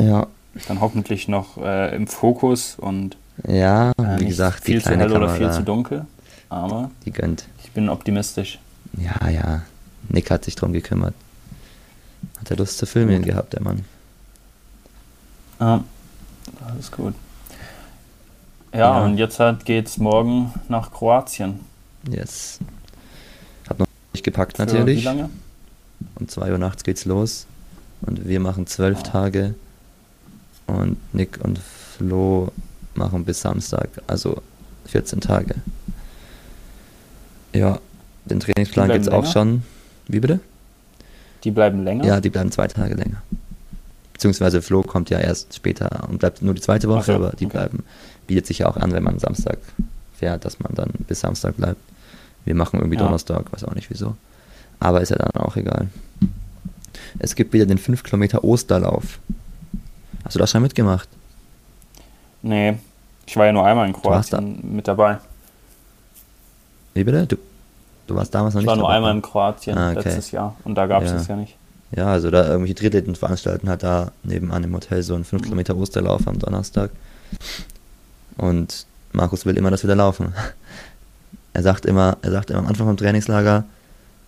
Ja. 0.00 0.26
Dann 0.66 0.80
hoffentlich 0.80 1.28
noch 1.28 1.56
äh, 1.58 1.94
im 1.94 2.08
Fokus 2.08 2.74
und 2.76 3.16
ja, 3.46 3.92
äh, 3.92 4.18
wie 4.18 4.26
gesagt, 4.26 4.64
viel 4.64 4.82
zu 4.82 4.90
hell 4.90 4.98
Kamera, 4.98 5.18
oder 5.18 5.28
viel 5.28 5.52
zu 5.52 5.62
dunkel. 5.62 6.04
Aber 6.48 6.90
die 7.04 7.12
gönnt. 7.12 7.46
Ich 7.62 7.70
bin 7.70 7.88
optimistisch. 7.88 8.58
Ja, 8.98 9.28
ja. 9.28 9.62
Nick 10.08 10.32
hat 10.32 10.44
sich 10.44 10.56
drum 10.56 10.72
gekümmert. 10.72 11.14
Hat 12.40 12.50
er 12.50 12.56
Lust 12.56 12.78
zu 12.78 12.86
filmen 12.86 13.18
gut. 13.18 13.26
gehabt, 13.26 13.52
der 13.52 13.62
Mann. 13.62 13.84
Ja, 15.60 15.84
alles 16.66 16.90
gut. 16.90 17.14
Ja, 18.72 18.78
ja. 18.78 19.04
und 19.04 19.16
jetzt 19.16 19.38
halt 19.38 19.64
geht's 19.64 19.96
morgen 19.96 20.52
nach 20.68 20.90
Kroatien. 20.90 21.60
Yes. 22.10 22.58
Hab 23.68 23.78
noch 23.78 23.86
nicht 24.12 24.24
gepackt 24.24 24.56
Für 24.56 24.64
natürlich. 24.64 25.00
Wie 25.00 25.04
lange? 25.04 25.30
Um 26.16 26.28
2 26.28 26.52
Uhr 26.52 26.58
nachts 26.58 26.84
geht's 26.84 27.04
los. 27.04 27.46
Und 28.02 28.28
wir 28.28 28.40
machen 28.40 28.66
zwölf 28.66 29.00
oh. 29.00 29.06
Tage. 29.06 29.54
Und 30.66 30.96
Nick 31.12 31.38
und 31.42 31.58
Flo 31.58 32.50
machen 32.94 33.24
bis 33.24 33.40
Samstag, 33.40 33.88
also 34.06 34.42
14 34.86 35.20
Tage. 35.20 35.54
Ja, 37.52 37.78
den 38.24 38.40
Trainingsplan 38.40 38.90
gibt's 38.90 39.06
länger? 39.06 39.18
auch 39.18 39.26
schon. 39.30 39.62
Wie 40.08 40.20
bitte? 40.20 40.40
Die 41.44 41.50
bleiben 41.50 41.84
länger? 41.84 42.04
Ja, 42.04 42.20
die 42.20 42.30
bleiben 42.30 42.50
zwei 42.50 42.66
Tage 42.66 42.94
länger. 42.94 43.22
Beziehungsweise 44.12 44.62
Flo 44.62 44.82
kommt 44.82 45.10
ja 45.10 45.18
erst 45.18 45.54
später 45.54 46.08
und 46.08 46.18
bleibt 46.18 46.40
nur 46.40 46.54
die 46.54 46.60
zweite 46.60 46.88
Woche, 46.88 47.04
so, 47.04 47.12
aber 47.14 47.30
die 47.30 47.46
okay. 47.46 47.58
bleiben, 47.58 47.84
bietet 48.26 48.46
sich 48.46 48.60
ja 48.60 48.68
auch 48.68 48.76
an, 48.76 48.92
wenn 48.92 49.02
man 49.02 49.18
Samstag 49.18 49.58
fährt, 50.16 50.44
dass 50.44 50.60
man 50.60 50.72
dann 50.74 50.90
bis 51.06 51.20
Samstag 51.20 51.56
bleibt. 51.56 51.80
Wir 52.44 52.54
machen 52.54 52.78
irgendwie 52.80 52.96
ja. 52.98 53.02
Donnerstag, 53.04 53.52
weiß 53.52 53.64
auch 53.64 53.74
nicht 53.74 53.90
wieso. 53.90 54.16
Aber 54.80 55.00
ist 55.00 55.10
ja 55.10 55.16
dann 55.16 55.42
auch 55.42 55.56
egal. 55.56 55.88
Es 57.18 57.34
gibt 57.34 57.52
wieder 57.52 57.66
den 57.66 57.78
5 57.78 58.02
Kilometer 58.02 58.44
Osterlauf. 58.44 59.18
Hast 60.24 60.34
du 60.34 60.38
das 60.38 60.50
schon 60.50 60.62
mitgemacht? 60.62 61.08
Nee, 62.42 62.76
ich 63.26 63.36
war 63.36 63.46
ja 63.46 63.52
nur 63.52 63.64
einmal 63.64 63.86
in 63.86 63.92
Kroatien 63.94 64.58
mit 64.74 64.86
dabei. 64.88 65.18
Wie 66.94 67.04
bitte? 67.04 67.26
Du, 67.26 67.36
du 68.06 68.14
warst 68.14 68.34
damals 68.34 68.54
noch 68.54 68.60
Ich 68.60 68.66
nicht 68.66 68.70
war 68.70 68.76
nur 68.76 68.84
dabei? 68.88 68.96
einmal 68.96 69.12
in 69.14 69.22
Kroatien 69.22 69.76
Ah, 69.78 69.90
okay. 69.92 70.00
letztes 70.04 70.30
Jahr 70.30 70.54
und 70.64 70.74
da 70.74 70.86
gab 70.86 71.02
es 71.02 71.10
Ja. 71.10 71.16
das 71.16 71.26
ja 71.28 71.36
nicht. 71.36 71.56
Ja, 71.96 72.06
also 72.06 72.30
da 72.30 72.44
irgendwelche 72.46 72.74
Triathleten 72.74 73.14
veranstalten 73.14 73.68
hat 73.68 73.82
da 73.82 74.10
nebenan 74.24 74.64
im 74.64 74.74
Hotel 74.74 75.02
so 75.02 75.14
einen 75.14 75.24
5 75.24 75.42
Kilometer 75.42 75.76
Osterlauf 75.76 76.26
am 76.26 76.38
Donnerstag. 76.38 76.90
Und 78.36 78.86
Markus 79.12 79.46
will 79.46 79.56
immer, 79.56 79.70
dass 79.70 79.82
wir 79.84 79.88
da 79.88 79.94
laufen. 79.94 80.34
Er 81.54 81.62
sagt 81.62 81.86
immer, 81.86 82.18
er 82.22 82.32
sagt 82.32 82.50
immer 82.50 82.60
am 82.60 82.66
Anfang 82.66 82.86
vom 82.86 82.96
Trainingslager, 82.96 83.64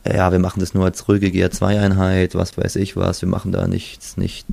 ja, 0.07 0.31
wir 0.31 0.39
machen 0.39 0.61
das 0.61 0.75
nur 0.75 0.85
als 0.85 1.09
ruhige 1.09 1.27
GR2-Einheit, 1.27 2.35
was 2.35 2.57
weiß 2.57 2.77
ich 2.77 2.97
was, 2.97 3.21
wir 3.23 3.29
machen 3.29 3.53
da 3.53 3.67
nichts, 3.67 4.17
nicht. 4.17 4.47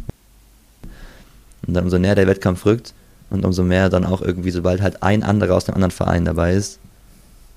Und 1.66 1.76
dann 1.76 1.86
umso 1.86 2.00
näher 2.00 2.16
der 2.16 2.28
Wettkampf 2.28 2.66
rückt 2.66 2.94
und 3.30 3.46
umso 3.46 3.64
mehr 3.64 3.90
dann 3.90 4.06
auch 4.06 4.22
irgendwie, 4.22 4.52
sobald 4.52 4.82
halt 4.82 5.04
ein 5.04 5.24
anderer 5.24 5.56
aus 5.56 5.66
dem 5.66 5.76
anderen 5.76 5.92
Verein 5.92 6.26
dabei 6.26 6.54
ist, 6.54 6.80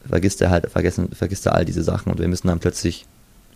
vergisst 0.07 0.41
er 0.43 0.51
halt, 0.51 0.71
vergessen, 0.71 1.09
vergisst 1.13 1.47
er 1.47 1.55
all 1.55 1.65
diese 1.65 1.83
Sachen 1.83 2.13
und 2.13 2.21
wir 2.21 2.29
müssen 2.29 2.49
dann 2.49 2.61
plötzlich 2.61 3.07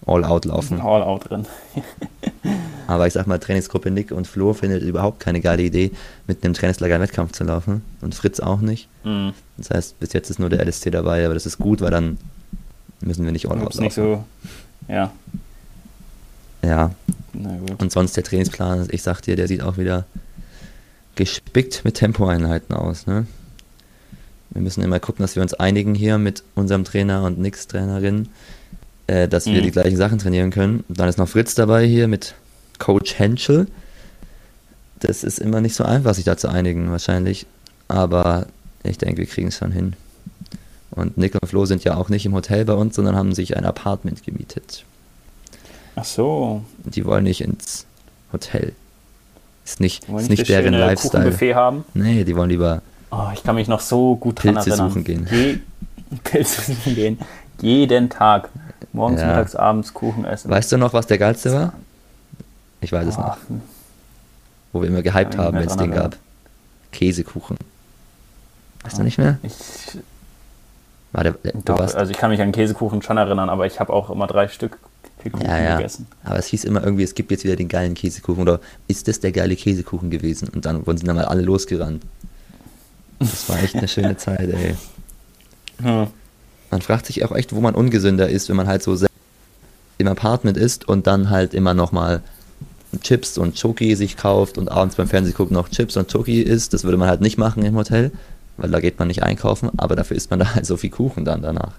all 0.07 0.25
out 0.25 0.45
laufen. 0.45 0.81
All 0.81 1.03
out 1.03 1.29
drin. 1.31 1.47
Aber 2.87 3.07
ich 3.07 3.13
sag 3.13 3.27
mal, 3.27 3.39
Trainingsgruppe 3.39 3.91
Nick 3.91 4.11
und 4.11 4.27
Flo 4.27 4.53
findet 4.53 4.83
überhaupt 4.83 5.21
keine 5.21 5.41
geile 5.41 5.63
Idee, 5.63 5.93
mit 6.27 6.45
einem 6.45 6.55
Trainingslager 6.55 6.95
einen 6.97 7.05
Wettkampf 7.05 7.33
zu 7.33 7.45
laufen. 7.45 7.83
Und 8.01 8.15
Fritz 8.15 8.41
auch 8.41 8.61
nicht. 8.61 8.89
Mhm. 9.05 9.33
Das 9.59 9.71
heißt, 9.71 10.01
bis 10.01 10.13
jetzt 10.13 10.31
ist 10.31 10.39
nur 10.41 10.49
der 10.51 10.65
LST 10.67 10.93
dabei, 10.93 11.25
aber 11.25 11.35
das 11.35 11.47
ist 11.47 11.59
gut, 11.59 11.81
weil 11.81 11.91
dann 11.91 12.19
müssen 13.01 13.25
wir 13.25 13.33
nicht 13.33 13.47
all 13.49 13.57
out 13.59 13.61
Gibt's 13.63 13.79
nicht 13.81 13.97
laufen. 13.97 14.25
so. 14.89 14.93
Ja, 14.93 15.13
Ja, 16.65 16.91
na 17.33 17.57
gut. 17.59 17.81
und 17.81 17.93
sonst 17.93 18.17
der 18.17 18.25
Trainingsplan, 18.25 18.89
ich 18.91 19.03
sag 19.03 19.21
dir, 19.21 19.37
der 19.37 19.47
sieht 19.47 19.63
auch 19.63 19.77
wieder 19.79 20.05
gespickt 21.15 21.85
mit 21.85 21.95
Tempoeinheiten 21.95 22.75
aus. 22.75 23.07
Ne? 23.07 23.27
Wir 24.51 24.63
müssen 24.63 24.83
immer 24.83 24.99
gucken, 25.01 25.23
dass 25.23 25.37
wir 25.37 25.43
uns 25.43 25.55
einigen 25.55 25.95
hier 25.95 26.19
mit 26.19 26.43
unserem 26.55 26.85
Trainer 26.85 27.23
und 27.25 27.39
Nicks 27.39 27.69
Trainerin, 27.69 28.29
äh, 29.11 29.29
dass 29.29 29.47
wir 29.47 29.61
Mhm. 29.61 29.65
die 29.65 29.71
gleichen 29.73 29.97
Sachen 29.97 30.19
trainieren 30.19 30.51
können. 30.51 30.85
Und 30.89 31.01
dann 31.01 31.09
ist 31.09 31.19
noch 31.19 31.29
Fritz 31.29 31.55
dabei 31.55 31.85
hier 31.87 32.07
mit 32.09 32.35
Coach 32.79 33.19
Henschel. 33.19 33.67
Das 35.01 35.25
ist 35.25 35.39
immer 35.39 35.61
nicht 35.61 35.75
so 35.75 35.85
einfach, 35.85 36.15
sich 36.15 36.25
da 36.25 36.37
zu 36.37 36.49
einigen, 36.49 36.91
wahrscheinlich. 36.91 37.47
Aber 37.89 38.47
ich 38.85 38.99
denke, 38.99 39.19
wir 39.19 39.27
kriegen 39.27 39.49
es 39.49 39.57
schon 39.59 39.73
hin. 39.73 39.95
Und 40.93 41.17
Nick 41.19 41.35
und 41.41 41.49
Flo 41.49 41.65
sind 41.67 41.85
ja 41.85 41.97
auch 41.97 42.09
nicht 42.09 42.27
im 42.27 42.35
Hotel 42.35 42.65
bei 42.65 42.75
uns, 42.75 42.97
sondern 42.97 43.17
haben 43.17 43.35
sich 43.35 43.57
ein 43.57 43.65
Apartment 43.65 44.25
gemietet. 44.25 44.85
Ach 45.97 46.05
so. 46.05 46.63
Die 46.85 47.05
wollen 47.05 47.25
nicht 47.25 47.41
ins 47.41 47.87
Hotel. 48.33 48.73
Ist 49.65 49.81
nicht, 49.81 50.05
ist 50.05 50.11
nicht 50.29 50.29
nicht 50.31 50.49
deren 50.49 50.75
Lifestyle. 50.75 51.25
Kuchenbuffet 51.25 51.55
haben? 51.55 51.85
Nee, 51.95 52.25
die 52.25 52.35
wollen 52.37 52.51
lieber. 52.51 52.83
Oh, 53.11 53.29
ich 53.35 53.43
kann 53.43 53.55
mich 53.57 53.69
noch 53.69 53.81
so 53.81 54.17
gut 54.17 54.43
dran 54.43 54.55
Pilze 54.55 54.71
erinnern. 54.71 54.89
suchen 54.91 55.05
gehen. 55.05 55.27
Je 55.31 55.59
Pilze 56.25 56.73
suchen 56.73 56.95
gehen. 56.95 57.19
Jeden 57.61 58.09
Tag. 58.11 58.49
Morgens, 58.93 59.21
Ja. 59.21 59.29
mittags, 59.29 59.55
abends 59.55 59.95
Kuchen 59.95 60.25
essen. 60.25 60.51
Weißt 60.51 60.73
du 60.73 60.77
noch, 60.77 60.93
was 60.93 61.07
der 61.07 61.19
geilste 61.19 61.53
war? 61.53 61.73
Ich 62.81 62.93
weiß 62.93 63.07
es 63.07 63.17
Oh, 63.19 63.21
noch. 63.23 63.37
Wo 64.73 64.81
wir 64.83 64.89
immer 64.89 65.03
gehypt 65.03 65.31
mich 65.37 65.39
haben, 65.39 65.57
wenn 65.59 65.67
es 65.69 65.77
den 65.77 65.91
gab. 65.91 66.17
Käsekuchen. 66.93 67.57
Weißt 68.83 68.99
du 68.99 69.03
nicht 69.03 69.19
mehr? 69.19 69.39
ich, 69.43 69.53
War 71.13 71.25
der, 71.25 71.33
der, 71.33 71.53
du 71.53 71.61
doch, 71.65 71.79
warst, 71.79 71.95
also 71.97 72.11
ich 72.11 72.19
kann 72.19 72.31
mich 72.31 72.41
an 72.41 72.53
Käsekuchen 72.53 73.03
schon 73.03 73.17
erinnern, 73.17 73.49
aber 73.51 73.67
ich 73.67 73.79
habe 73.81 73.93
auch 73.93 74.11
immer 74.11 74.27
drei 74.27 74.49
Stück 74.49 74.79
Kuchen 75.23 75.43
ja, 75.45 75.59
ja. 75.59 75.77
gegessen. 75.77 76.07
Aber 76.25 76.39
es 76.39 76.47
hieß 76.47 76.65
immer 76.65 76.83
irgendwie, 76.83 77.03
es 77.03 77.15
gibt 77.15 77.31
jetzt 77.31 77.45
wieder 77.45 77.57
den 77.57 77.69
geilen 77.69 77.95
Käsekuchen. 77.95 78.41
Oder 78.43 78.59
ist 78.89 79.07
das 79.07 79.21
der 79.21 79.33
geile 79.33 79.55
Käsekuchen 79.55 80.09
gewesen? 80.11 80.49
Und 80.49 80.65
dann 80.65 80.87
wurden 80.87 80.97
sie 80.99 81.05
dann 81.07 81.17
mal 81.17 81.27
alle 81.27 81.43
losgerannt. 81.43 82.03
Das 83.19 83.49
war 83.51 83.63
echt 83.63 83.77
eine 83.77 83.87
schöne 83.89 84.17
Zeit, 84.17 84.49
ey. 84.49 84.75
Hm. 85.83 86.07
Man 86.71 86.83
fragt 86.83 87.07
sich 87.07 87.25
auch 87.25 87.33
echt, 87.33 87.55
wo 87.55 87.61
man 87.61 87.75
ungesünder 87.75 88.29
ist, 88.29 88.49
wenn 88.49 88.57
man 88.57 88.67
halt 88.67 88.83
so 88.83 88.97
im 89.99 90.09
Apartment 90.09 90.57
ist 90.57 90.89
und 90.89 91.07
dann 91.07 91.31
halt 91.31 91.53
immer 91.53 91.75
nochmal 91.75 92.23
Chips 93.03 93.39
und 93.39 93.59
Schoki 93.59 93.95
sich 93.95 94.17
kauft 94.17 94.59
und 94.59 94.71
abends 94.71 94.97
beim 94.97 95.09
Fernsehgucken 95.09 95.55
noch 95.55 95.69
Chips 95.69 95.97
und 95.97 96.11
Schoki 96.11 96.43
isst. 96.43 96.75
Das 96.75 96.85
würde 96.85 96.97
man 96.97 97.09
halt 97.09 97.21
nicht 97.21 97.39
machen 97.39 97.65
im 97.65 97.77
Hotel, 97.77 98.11
weil 98.57 98.71
da 98.71 98.81
geht 98.81 98.99
man 98.99 99.09
nicht 99.09 99.23
einkaufen, 99.23 99.71
aber 99.77 99.97
dafür 99.97 100.17
isst 100.17 100.31
man 100.31 100.41
da 100.41 100.55
halt 100.55 100.67
so 100.67 100.77
viel 100.77 100.91
Kuchen 100.91 101.25
dann 101.25 101.43
danach. 101.43 101.73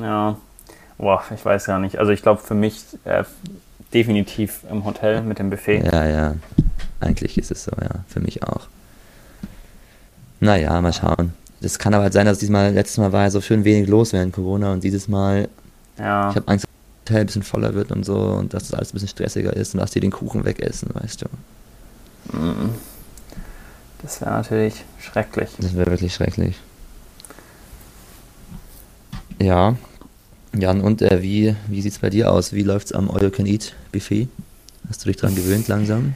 Ja, 0.00 0.36
boah, 0.98 1.22
ich 1.34 1.44
weiß 1.44 1.66
ja 1.66 1.78
nicht. 1.78 1.98
Also 1.98 2.12
ich 2.12 2.22
glaube 2.22 2.40
für 2.42 2.54
mich 2.54 2.82
äh, 3.04 3.24
definitiv 3.92 4.60
im 4.70 4.84
Hotel 4.84 5.22
mit 5.22 5.38
dem 5.38 5.50
Buffet. 5.50 5.84
Ja, 5.84 6.06
ja. 6.06 6.34
Eigentlich 7.00 7.38
ist 7.38 7.50
es 7.50 7.64
so, 7.64 7.72
ja. 7.80 8.04
Für 8.08 8.20
mich 8.20 8.42
auch. 8.42 8.66
Naja, 10.40 10.80
mal 10.80 10.92
schauen. 10.92 11.32
Das 11.64 11.78
kann 11.78 11.94
aber 11.94 12.02
halt 12.02 12.12
sein, 12.12 12.26
dass 12.26 12.38
diesmal, 12.38 12.74
letztes 12.74 12.98
Mal 12.98 13.10
war 13.12 13.22
ja 13.22 13.30
so 13.30 13.40
schön 13.40 13.64
wenig 13.64 13.88
los 13.88 14.12
während 14.12 14.34
Corona 14.34 14.74
und 14.74 14.84
dieses 14.84 15.08
Mal 15.08 15.48
Ja, 15.98 16.28
Ich 16.28 16.36
habe 16.36 16.46
Angst, 16.46 16.66
dass 16.66 16.70
das 16.70 17.10
Hotel 17.10 17.20
ein 17.22 17.26
bisschen 17.26 17.42
voller 17.42 17.74
wird 17.74 17.90
und 17.90 18.04
so 18.04 18.18
und 18.18 18.52
dass 18.52 18.64
das 18.64 18.74
alles 18.74 18.90
ein 18.90 18.92
bisschen 18.92 19.08
stressiger 19.08 19.54
ist 19.54 19.72
und 19.72 19.80
dass 19.80 19.90
die 19.90 20.00
den 20.00 20.10
Kuchen 20.10 20.44
wegessen, 20.44 20.90
weißt 20.92 21.22
du. 21.22 22.36
mm. 22.36 22.74
das 24.02 24.20
wäre 24.20 24.32
natürlich 24.32 24.84
schrecklich. 25.00 25.48
Das 25.58 25.74
wäre 25.74 25.90
wirklich 25.90 26.12
schrecklich. 26.12 26.60
Ja. 29.40 29.76
Jan, 30.54 30.82
und 30.82 31.00
äh, 31.00 31.22
wie, 31.22 31.56
wie 31.68 31.80
sieht 31.80 31.92
es 31.92 31.98
bei 31.98 32.10
dir 32.10 32.30
aus? 32.30 32.52
Wie 32.52 32.62
läuft's 32.62 32.92
am 32.92 33.10
All 33.10 33.22
You 33.22 33.30
Can 33.30 33.46
Eat 33.46 33.74
Buffet? 33.90 34.28
Hast 34.86 35.02
du 35.02 35.08
dich 35.08 35.16
dran 35.16 35.34
gewöhnt 35.34 35.68
langsam? 35.68 36.14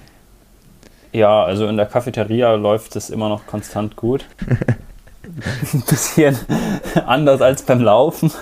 Ja, 1.15 1.43
also 1.43 1.67
in 1.67 1.79
der 1.79 1.87
Cafeteria 1.87 2.53
läuft 2.53 2.97
es 2.97 3.09
immer 3.09 3.31
noch 3.31 3.47
konstant 3.47 3.97
gut. 3.97 4.27
Ein 5.73 5.83
bisschen 5.83 6.37
anders 7.07 7.41
als 7.41 7.63
beim 7.63 7.81
Laufen. 7.81 8.33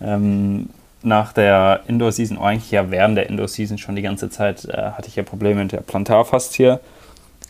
ähm, 0.00 0.68
nach 1.02 1.32
der 1.32 1.80
Indoor-Season, 1.88 2.38
eigentlich 2.38 2.70
ja 2.70 2.90
während 2.90 3.16
der 3.16 3.28
Indoor-Season 3.28 3.78
schon 3.78 3.96
die 3.96 4.02
ganze 4.02 4.30
Zeit, 4.30 4.64
äh, 4.66 4.92
hatte 4.92 5.08
ich 5.08 5.16
ja 5.16 5.22
Probleme 5.22 5.62
mit 5.62 5.72
der 5.72 5.80
Plantarfaszie. 5.80 6.78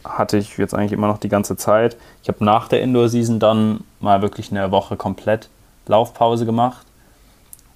Hatte 0.04 0.36
ich 0.38 0.56
jetzt 0.56 0.74
eigentlich 0.74 0.92
immer 0.92 1.06
noch 1.06 1.18
die 1.18 1.28
ganze 1.28 1.56
Zeit. 1.56 1.96
Ich 2.22 2.28
habe 2.28 2.44
nach 2.44 2.68
der 2.68 2.82
Indoor-Season 2.82 3.38
dann 3.38 3.84
mal 4.00 4.22
wirklich 4.22 4.50
eine 4.50 4.70
Woche 4.70 4.96
komplett 4.96 5.48
Laufpause 5.86 6.46
gemacht. 6.46 6.86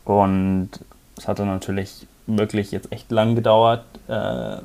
Und 0.05 0.71
es 1.19 1.29
hat 1.29 1.38
dann 1.38 1.49
natürlich 1.49 2.07
wirklich 2.27 2.73
jetzt 2.73 2.90
echt 2.90 3.11
lang 3.11 3.35
gedauert, 3.35 3.85
äh, 4.09 4.57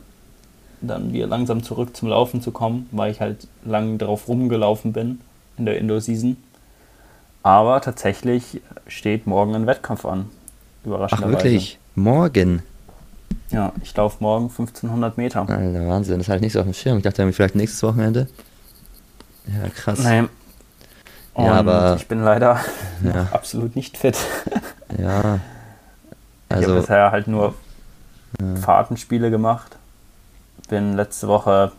dann 0.82 1.14
wieder 1.14 1.28
langsam 1.28 1.62
zurück 1.62 1.96
zum 1.96 2.10
Laufen 2.10 2.42
zu 2.42 2.52
kommen, 2.52 2.90
weil 2.92 3.12
ich 3.12 3.22
halt 3.22 3.48
lang 3.64 3.98
drauf 4.00 4.28
rumgelaufen 4.28 4.94
bin 4.94 5.20
in 5.58 5.66
der 5.66 5.78
Indoor-Season. 5.78 6.38
Aber 7.44 7.82
tatsächlich 7.82 8.62
steht 8.88 9.26
morgen 9.28 9.56
ein 9.56 9.68
Wettkampf 9.68 10.06
an. 10.06 10.28
Ach 10.30 10.86
Überraschenderweise. 10.86 11.38
wirklich? 11.38 11.80
Morgen? 11.96 12.64
Ja, 13.50 13.74
ich 13.84 13.96
laufe 13.96 14.18
morgen 14.20 14.46
1500 14.50 15.18
Meter. 15.18 15.42
Alter, 15.42 15.88
Wahnsinn, 15.88 16.20
das 16.20 16.28
ich 16.38 16.42
nicht 16.42 16.54
so 16.54 16.60
auf 16.60 16.66
dem 16.66 16.74
Schirm. 16.74 16.98
Ich 16.98 17.04
dachte 17.04 17.22
vielleicht 17.34 17.56
nächstes 17.56 17.84
Wochenende. 17.84 18.28
Ja, 19.48 19.70
krass. 19.70 20.00
Nee. 20.04 20.24
Und 21.34 21.46
Ja, 21.46 21.54
aber- 21.54 21.96
ich 21.98 22.08
bin 22.08 22.24
leider 22.24 22.60
Ja. 23.04 23.28
absolut 23.32 23.76
nicht 23.76 23.98
fit. 23.98 24.18
Ja. 24.98 25.20
ich 26.50 26.56
habe 26.56 26.66
Also, 26.66 26.76
bisher 26.76 27.12
halt 27.12 27.28
nur 27.28 27.56
ja. 28.40 28.56
Fahrtenspiele 28.58 29.30
gemacht. 29.32 29.78
Bin 30.70 30.94
letzte 30.96 31.28
Woche 31.28 31.72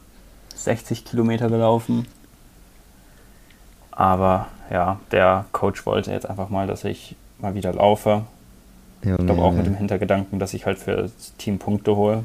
60 0.55 1.05
Kilometer 1.05 1.49
gelaufen. 1.49 2.07
Aber 3.93 4.49
ja, 4.71 4.99
der 5.11 5.45
Coach 5.53 5.87
wollte 5.87 6.11
jetzt 6.13 6.29
einfach 6.29 6.49
mal, 6.49 6.67
dass 6.67 6.85
ich 6.85 7.15
mal 7.39 7.55
wieder 7.55 7.73
laufe. 7.73 8.23
Junge, 9.05 9.17
Ich 9.21 9.27
glaube 9.27 9.43
auch 9.43 9.53
mit 9.53 9.67
dem 9.67 9.75
Hintergedanken, 9.77 10.39
dass 10.39 10.55
ich 10.55 10.65
halt 10.67 10.79
für 10.79 10.97
das 10.97 11.37
Team 11.39 11.59
Punkte 11.59 11.95
hole. 11.97 12.25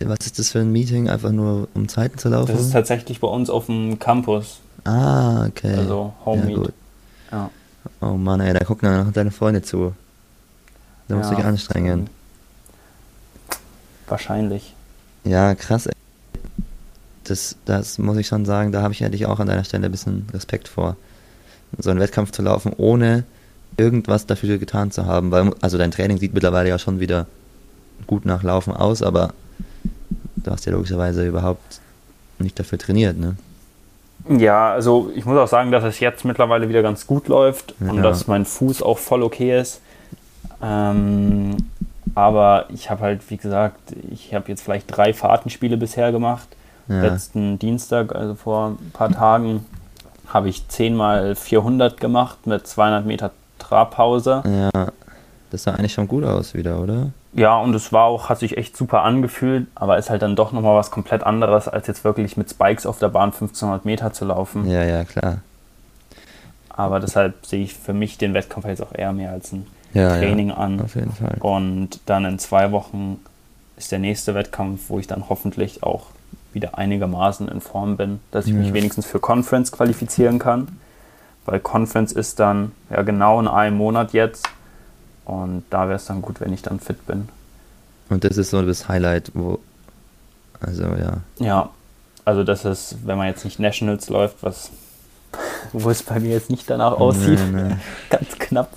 Was 0.00 0.26
ist 0.26 0.38
das 0.38 0.50
für 0.50 0.60
ein 0.60 0.72
Meeting? 0.72 1.08
Einfach 1.08 1.32
nur 1.32 1.68
um 1.74 1.88
Zeiten 1.88 2.18
zu 2.18 2.28
laufen? 2.28 2.52
Das 2.52 2.60
ist 2.60 2.72
tatsächlich 2.72 3.20
bei 3.20 3.28
uns 3.28 3.50
auf 3.50 3.66
dem 3.66 3.98
Campus. 3.98 4.60
ah, 4.84 5.46
okay. 5.46 5.74
Also 5.74 6.12
Home 6.24 6.40
ja, 6.40 6.44
Meet. 6.46 6.56
gut. 6.56 6.72
Ja. 7.30 7.50
Oh 8.00 8.12
Mann, 8.14 8.40
ey, 8.40 8.52
da 8.52 8.64
gucken 8.64 8.88
dann 8.88 9.06
noch 9.06 9.12
deine 9.12 9.30
Freunde 9.30 9.62
zu. 9.62 9.94
Da 11.08 11.14
musst 11.16 11.30
du 11.30 11.34
Ja, 11.34 11.40
dich 11.40 11.46
anstrengen. 11.46 12.08
Wahrscheinlich. 14.08 14.74
Ja, 15.24 15.54
krass, 15.54 15.86
ey. 15.86 15.92
Das, 17.28 17.56
das 17.64 17.98
muss 17.98 18.16
ich 18.16 18.26
schon 18.26 18.44
sagen, 18.44 18.72
da 18.72 18.82
habe 18.82 18.92
ich 18.94 19.04
eigentlich 19.04 19.26
auch 19.26 19.40
an 19.40 19.48
deiner 19.48 19.64
Stelle 19.64 19.86
ein 19.86 19.90
bisschen 19.92 20.26
Respekt 20.32 20.68
vor. 20.68 20.96
So 21.78 21.90
einen 21.90 22.00
Wettkampf 22.00 22.30
zu 22.32 22.42
laufen, 22.42 22.72
ohne 22.76 23.24
irgendwas 23.76 24.26
dafür 24.26 24.58
getan 24.58 24.90
zu 24.90 25.06
haben. 25.06 25.30
Weil, 25.30 25.52
also 25.60 25.76
dein 25.78 25.90
Training 25.90 26.18
sieht 26.18 26.34
mittlerweile 26.34 26.68
ja 26.68 26.78
schon 26.78 27.00
wieder 27.00 27.26
gut 28.06 28.24
nach 28.24 28.42
Laufen 28.42 28.72
aus, 28.72 29.02
aber 29.02 29.34
du 30.36 30.50
hast 30.50 30.66
ja 30.66 30.72
logischerweise 30.72 31.26
überhaupt 31.26 31.80
nicht 32.38 32.58
dafür 32.58 32.78
trainiert, 32.78 33.18
ne? 33.18 33.36
Ja, 34.28 34.72
also 34.72 35.10
ich 35.14 35.24
muss 35.24 35.38
auch 35.38 35.48
sagen, 35.48 35.70
dass 35.70 35.84
es 35.84 36.00
jetzt 36.00 36.24
mittlerweile 36.24 36.68
wieder 36.68 36.82
ganz 36.82 37.06
gut 37.06 37.28
läuft 37.28 37.74
und 37.80 37.96
Ja. 37.96 38.02
dass 38.02 38.26
mein 38.26 38.44
Fuß 38.44 38.82
auch 38.82 38.98
voll 38.98 39.22
okay 39.22 39.58
ist. 39.60 39.80
Ähm, 40.62 41.56
aber 42.14 42.66
ich 42.70 42.90
habe 42.90 43.02
halt, 43.02 43.30
wie 43.30 43.36
gesagt, 43.36 43.78
ich 44.10 44.34
habe 44.34 44.48
jetzt 44.48 44.62
vielleicht 44.62 44.86
drei 44.88 45.12
Fahrtenspiele 45.12 45.76
bisher 45.76 46.12
gemacht. 46.12 46.48
Ja. 46.88 47.02
Letzten 47.02 47.58
Dienstag, 47.58 48.14
also 48.14 48.34
vor 48.34 48.76
ein 48.80 48.90
paar 48.92 49.10
Tagen, 49.10 49.64
habe 50.28 50.48
ich 50.48 50.66
10 50.68 50.94
mal 50.96 51.34
400 51.34 52.00
gemacht 52.00 52.46
mit 52.46 52.66
200 52.66 53.04
Meter 53.06 53.30
Trabpause. 53.58 54.42
Ja, 54.44 54.88
das 55.50 55.64
sah 55.64 55.72
eigentlich 55.72 55.92
schon 55.94 56.08
gut 56.08 56.24
aus 56.24 56.54
wieder, 56.54 56.80
oder? 56.80 57.10
Ja, 57.32 57.56
und 57.58 57.74
es 57.74 57.92
war 57.92 58.04
auch, 58.04 58.28
hat 58.28 58.38
sich 58.38 58.56
echt 58.56 58.76
super 58.76 59.02
angefühlt, 59.02 59.66
aber 59.74 59.98
ist 59.98 60.08
halt 60.10 60.22
dann 60.22 60.36
doch 60.36 60.52
nochmal 60.52 60.74
was 60.76 60.90
komplett 60.90 61.22
anderes, 61.22 61.68
als 61.68 61.86
jetzt 61.86 62.02
wirklich 62.04 62.36
mit 62.36 62.48
Spikes 62.50 62.86
auf 62.86 62.98
der 62.98 63.08
Bahn 63.08 63.30
1500 63.30 63.84
Meter 63.84 64.12
zu 64.12 64.24
laufen. 64.24 64.68
Ja, 64.70 64.84
ja, 64.84 65.04
klar. 65.04 65.38
Aber 66.70 67.00
deshalb 67.00 67.44
sehe 67.46 67.62
ich 67.64 67.74
für 67.74 67.92
mich 67.92 68.18
den 68.18 68.34
Wettkampf 68.34 68.66
jetzt 68.66 68.82
auch 68.82 68.94
eher 68.94 69.12
mehr 69.12 69.32
als 69.32 69.52
ein 69.52 69.66
Ja, 69.92 70.16
Training 70.16 70.48
ja, 70.48 70.54
an. 70.56 70.80
auf 70.80 70.94
jeden 70.94 71.12
Fall. 71.12 71.36
Und 71.40 72.00
dann 72.06 72.24
in 72.24 72.38
zwei 72.38 72.70
Wochen 72.72 73.18
ist 73.76 73.92
der 73.92 73.98
nächste 73.98 74.34
Wettkampf, 74.34 74.82
wo 74.88 74.98
ich 74.98 75.06
dann 75.06 75.28
hoffentlich 75.28 75.82
auch 75.82 76.06
wieder 76.56 76.76
einigermaßen 76.76 77.46
in 77.48 77.60
Form 77.60 77.96
bin, 77.96 78.18
dass 78.32 78.46
ich 78.48 78.52
mich 78.54 78.72
wenigstens 78.72 79.06
für 79.06 79.20
Conference 79.20 79.70
qualifizieren 79.70 80.40
kann. 80.40 80.66
Weil 81.44 81.60
Conference 81.60 82.10
ist 82.10 82.40
dann 82.40 82.72
ja 82.90 83.02
genau 83.02 83.38
in 83.38 83.46
einem 83.46 83.76
Monat 83.76 84.12
jetzt. 84.12 84.48
Und 85.24 85.62
da 85.70 85.86
wäre 85.86 85.94
es 85.96 86.06
dann 86.06 86.20
gut, 86.22 86.40
wenn 86.40 86.52
ich 86.52 86.62
dann 86.62 86.80
fit 86.80 87.06
bin. 87.06 87.28
Und 88.08 88.24
das 88.24 88.36
ist 88.36 88.50
so 88.50 88.62
das 88.62 88.88
Highlight, 88.88 89.30
wo. 89.34 89.60
Also, 90.60 90.82
ja. 90.84 91.18
Ja, 91.38 91.70
also 92.24 92.42
das 92.42 92.64
ist, 92.64 92.96
wenn 93.04 93.16
man 93.18 93.28
jetzt 93.28 93.44
nicht 93.44 93.60
Nationals 93.60 94.08
läuft, 94.08 94.42
was 94.42 94.70
wo 95.72 95.90
es 95.90 96.02
bei 96.02 96.18
mir 96.18 96.30
jetzt 96.30 96.50
nicht 96.50 96.68
danach 96.70 96.92
aussieht, 96.92 97.38
Nee, 97.52 97.62
nee. 97.62 97.76
ganz 98.10 98.38
knapp, 98.38 98.70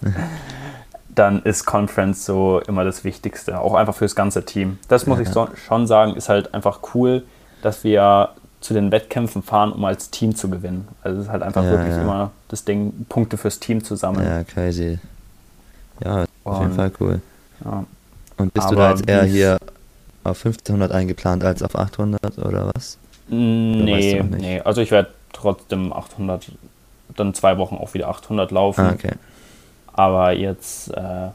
dann 1.08 1.42
ist 1.44 1.66
Conference 1.66 2.26
so 2.26 2.60
immer 2.68 2.84
das 2.84 3.04
Wichtigste, 3.04 3.60
auch 3.60 3.74
einfach 3.76 3.96
fürs 3.96 4.16
ganze 4.16 4.46
Team. 4.46 4.78
Das 4.88 5.06
muss 5.08 5.18
Ja. 5.20 5.24
ich 5.24 5.30
so, 5.30 5.48
schon 5.68 5.88
sagen, 5.88 6.16
ist 6.16 6.30
halt 6.30 6.54
einfach 6.54 6.80
cool, 6.94 7.24
dass 7.62 7.84
wir 7.84 8.30
zu 8.62 8.74
den 8.74 8.92
Wettkämpfen 8.92 9.42
fahren, 9.42 9.72
um 9.72 9.86
als 9.86 10.10
Team 10.10 10.36
zu 10.36 10.50
gewinnen. 10.50 10.88
Also 11.02 11.20
es 11.20 11.26
ist 11.26 11.32
halt 11.32 11.44
einfach 11.44 11.64
Ja, 11.64 11.72
wirklich 11.72 11.96
ja. 11.96 12.02
immer 12.02 12.32
das 12.50 12.66
Ding, 12.66 13.06
Punkte 13.08 13.38
fürs 13.38 13.60
Team 13.60 13.84
zu 13.84 13.96
sammeln. 13.96 14.26
Ja, 14.28 14.44
crazy. 14.44 15.00
Ja, 16.04 16.26
auf 16.44 16.60
jeden 16.60 16.72
Und- 16.72 16.76
Fall 16.76 16.92
cool. 17.00 17.22
Ja. 17.64 17.86
Und 18.38 18.54
bist 18.54 18.68
du 18.70 18.74
Aber 18.76 18.84
da 18.84 18.90
jetzt 18.92 19.08
eher 19.10 19.24
hier 19.24 19.58
auf 20.24 20.38
1500 20.46 20.92
eingeplant 20.92 21.44
als 21.44 21.62
auf 21.64 21.76
800 21.78 22.38
oder 22.40 22.68
was? 22.68 22.74
weißt 22.74 22.98
Nee, 23.30 24.14
du 24.18 24.24
noch 24.24 24.30
nicht. 24.32 24.42
nee, 24.42 24.62
also 24.62 24.82
ich 24.82 24.92
werde 24.92 25.10
trotzdem 25.34 25.92
800, 25.94 26.52
dann 27.16 27.34
zwei 27.34 27.58
Wochen 27.58 27.76
auch 27.76 27.94
wieder 27.94 28.08
800 28.10 28.52
laufen. 28.52 28.82
Ah, 28.82 28.92
okay. 28.94 29.12
Aber 29.94 30.32
jetzt 30.32 30.90
äh, 30.96 31.30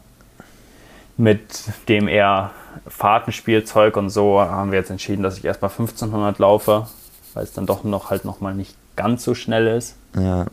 mit 1.17 1.65
dem 1.89 2.09
eher 2.09 2.51
Fahrtenspielzeug 2.89 3.97
und 3.97 4.11
so 4.11 4.41
haben 4.41 4.73
wir 4.73 4.79
jetzt 4.79 4.91
entschieden, 4.91 5.23
dass 5.23 5.39
ich 5.39 5.45
erstmal 5.45 5.71
1500 5.71 6.39
laufe, 6.39 6.89
weil 7.35 7.45
es 7.45 7.53
dann 7.53 7.67
doch 7.67 7.85
noch 7.85 8.11
halt 8.11 8.25
nochmal 8.25 8.55
nicht 8.55 8.75
ganz 8.97 9.25
so 9.25 9.35
schnell 9.35 9.67
ist. 9.69 9.95
Ja, 10.19 10.47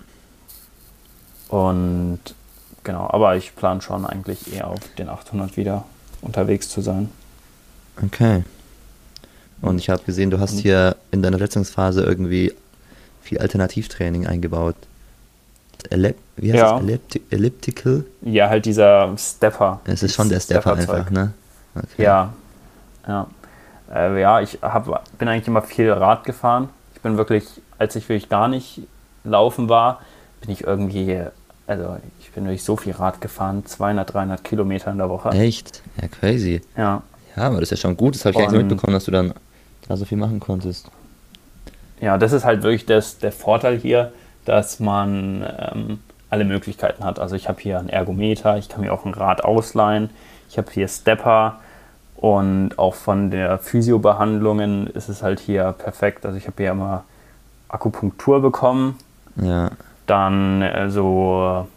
Und 1.50 2.20
genau, 2.84 3.10
aber 3.12 3.36
ich 3.36 3.56
plane 3.56 3.82
schon 3.82 4.06
eigentlich 4.06 4.54
eher 4.54 4.68
auf 4.68 4.80
den 4.98 5.10
800 5.10 5.58
wieder 5.58 5.86
unterwegs 6.22 6.70
zu 6.70 6.82
sein. 6.82 7.10
okay. 8.04 8.44
Und 9.62 9.78
ich 9.78 9.92
habe 9.92 10.02
gesehen, 10.04 10.32
du 10.32 10.40
hast 10.40 10.54
Und- 10.54 10.60
hier 10.62 10.96
in 11.12 11.22
deiner 11.22 11.38
Verletzungsphase 11.38 12.02
irgendwie 12.04 12.52
viel 13.22 13.38
Alternativtraining 13.38 14.26
eingebaut. 14.26 14.76
Ellip 15.90 16.16
wie 16.38 16.52
heißt 16.54 16.60
Ja. 16.62 16.74
das? 16.74 16.82
Ellipti 16.82 17.22
Elliptical? 17.30 18.04
Ja, 18.22 18.50
halt 18.50 18.66
dieser 18.66 19.16
Stepper. 19.18 19.80
Es 19.86 20.04
ist 20.04 20.16
schon 20.16 20.30
der 20.30 20.40
Stepper 20.40 20.76
Stepper-Zeug. 20.76 20.98
einfach, 21.00 21.12
ne? 21.12 21.34
Okay. 21.76 22.04
Ja, 22.04 22.34
ja. 23.08 23.28
Äh, 23.94 24.22
ja, 24.22 24.42
ich 24.42 24.60
hab, 24.62 24.86
bin 25.18 25.28
eigentlich 25.28 25.48
immer 25.48 25.62
viel 25.62 25.92
Rad 25.92 26.24
gefahren. 26.24 26.70
Ich 26.96 27.02
bin 27.02 27.18
wirklich, 27.18 27.46
als 27.78 27.96
ich 27.96 28.08
wirklich 28.10 28.30
gar 28.30 28.48
nicht 28.48 28.82
laufen 29.24 29.70
war, 29.70 30.02
bin 30.42 30.50
ich 30.52 30.64
irgendwie, 30.64 31.22
also 31.68 31.98
ich 32.20 32.32
bin 32.32 32.46
wirklich 32.46 32.64
so 32.64 32.76
viel 32.78 32.94
Rad 32.94 33.22
gefahren, 33.22 33.66
200, 33.66 34.14
300 34.14 34.44
Kilometer 34.44 34.92
in 34.92 34.98
der 34.98 35.10
Woche. 35.10 35.30
Echt? 35.30 35.82
Ja, 36.02 36.08
crazy. 36.08 36.62
Ja, 36.78 37.02
Ja, 37.36 37.44
aber 37.44 37.56
das 37.60 37.64
ist 37.72 37.72
ja 37.72 37.78
schon 37.78 37.98
gut. 37.98 38.16
Das 38.16 38.26
habe 38.26 38.32
ich 38.32 38.38
gar 38.38 38.44
nicht 38.46 38.52
so 38.52 38.58
mitbekommen, 38.58 38.94
dass 38.94 39.06
du 39.06 39.12
dann 39.12 39.34
da 39.88 39.96
so 39.98 40.06
viel 40.06 40.18
machen 40.18 40.40
konntest. 40.40 40.90
ja, 42.00 42.18
das 42.18 42.32
ist 42.34 42.46
halt 42.46 42.64
wirklich 42.64 42.86
das, 42.86 43.18
der 43.20 43.32
Vorteil 43.32 43.78
hier, 43.78 44.12
dass 44.46 44.80
man 44.80 45.46
ähm, 45.58 46.00
alle 46.30 46.46
Möglichkeiten 46.46 47.04
hat. 47.04 47.20
Also 47.20 47.36
ich 47.36 47.50
habe 47.50 47.62
hier 47.62 47.80
einen 47.80 47.90
Ergometer, 47.90 48.58
ich 48.58 48.70
kann 48.70 48.82
mir 48.82 48.94
auch 48.94 49.06
ein 49.06 49.14
Rad 49.14 49.44
ausleihen, 49.44 50.10
ich 50.50 50.58
habe 50.58 50.72
hier 50.72 50.88
Stepper 50.88 51.60
und 52.16 52.78
auch 52.78 52.96
von 52.96 53.32
der 53.32 53.58
Physiobehandlungen 53.58 54.88
ist 54.88 55.10
es 55.10 55.24
halt 55.24 55.40
hier 55.40 55.74
perfekt. 55.78 56.26
Also 56.26 56.38
ich 56.38 56.46
habe 56.48 56.56
hier 56.58 56.72
immer 56.72 57.04
Akupunktur 57.68 58.42
bekommen, 58.42 58.98
Ja, 59.36 59.72
dann 60.06 60.62
äh, 60.62 60.90
so 60.90 61.68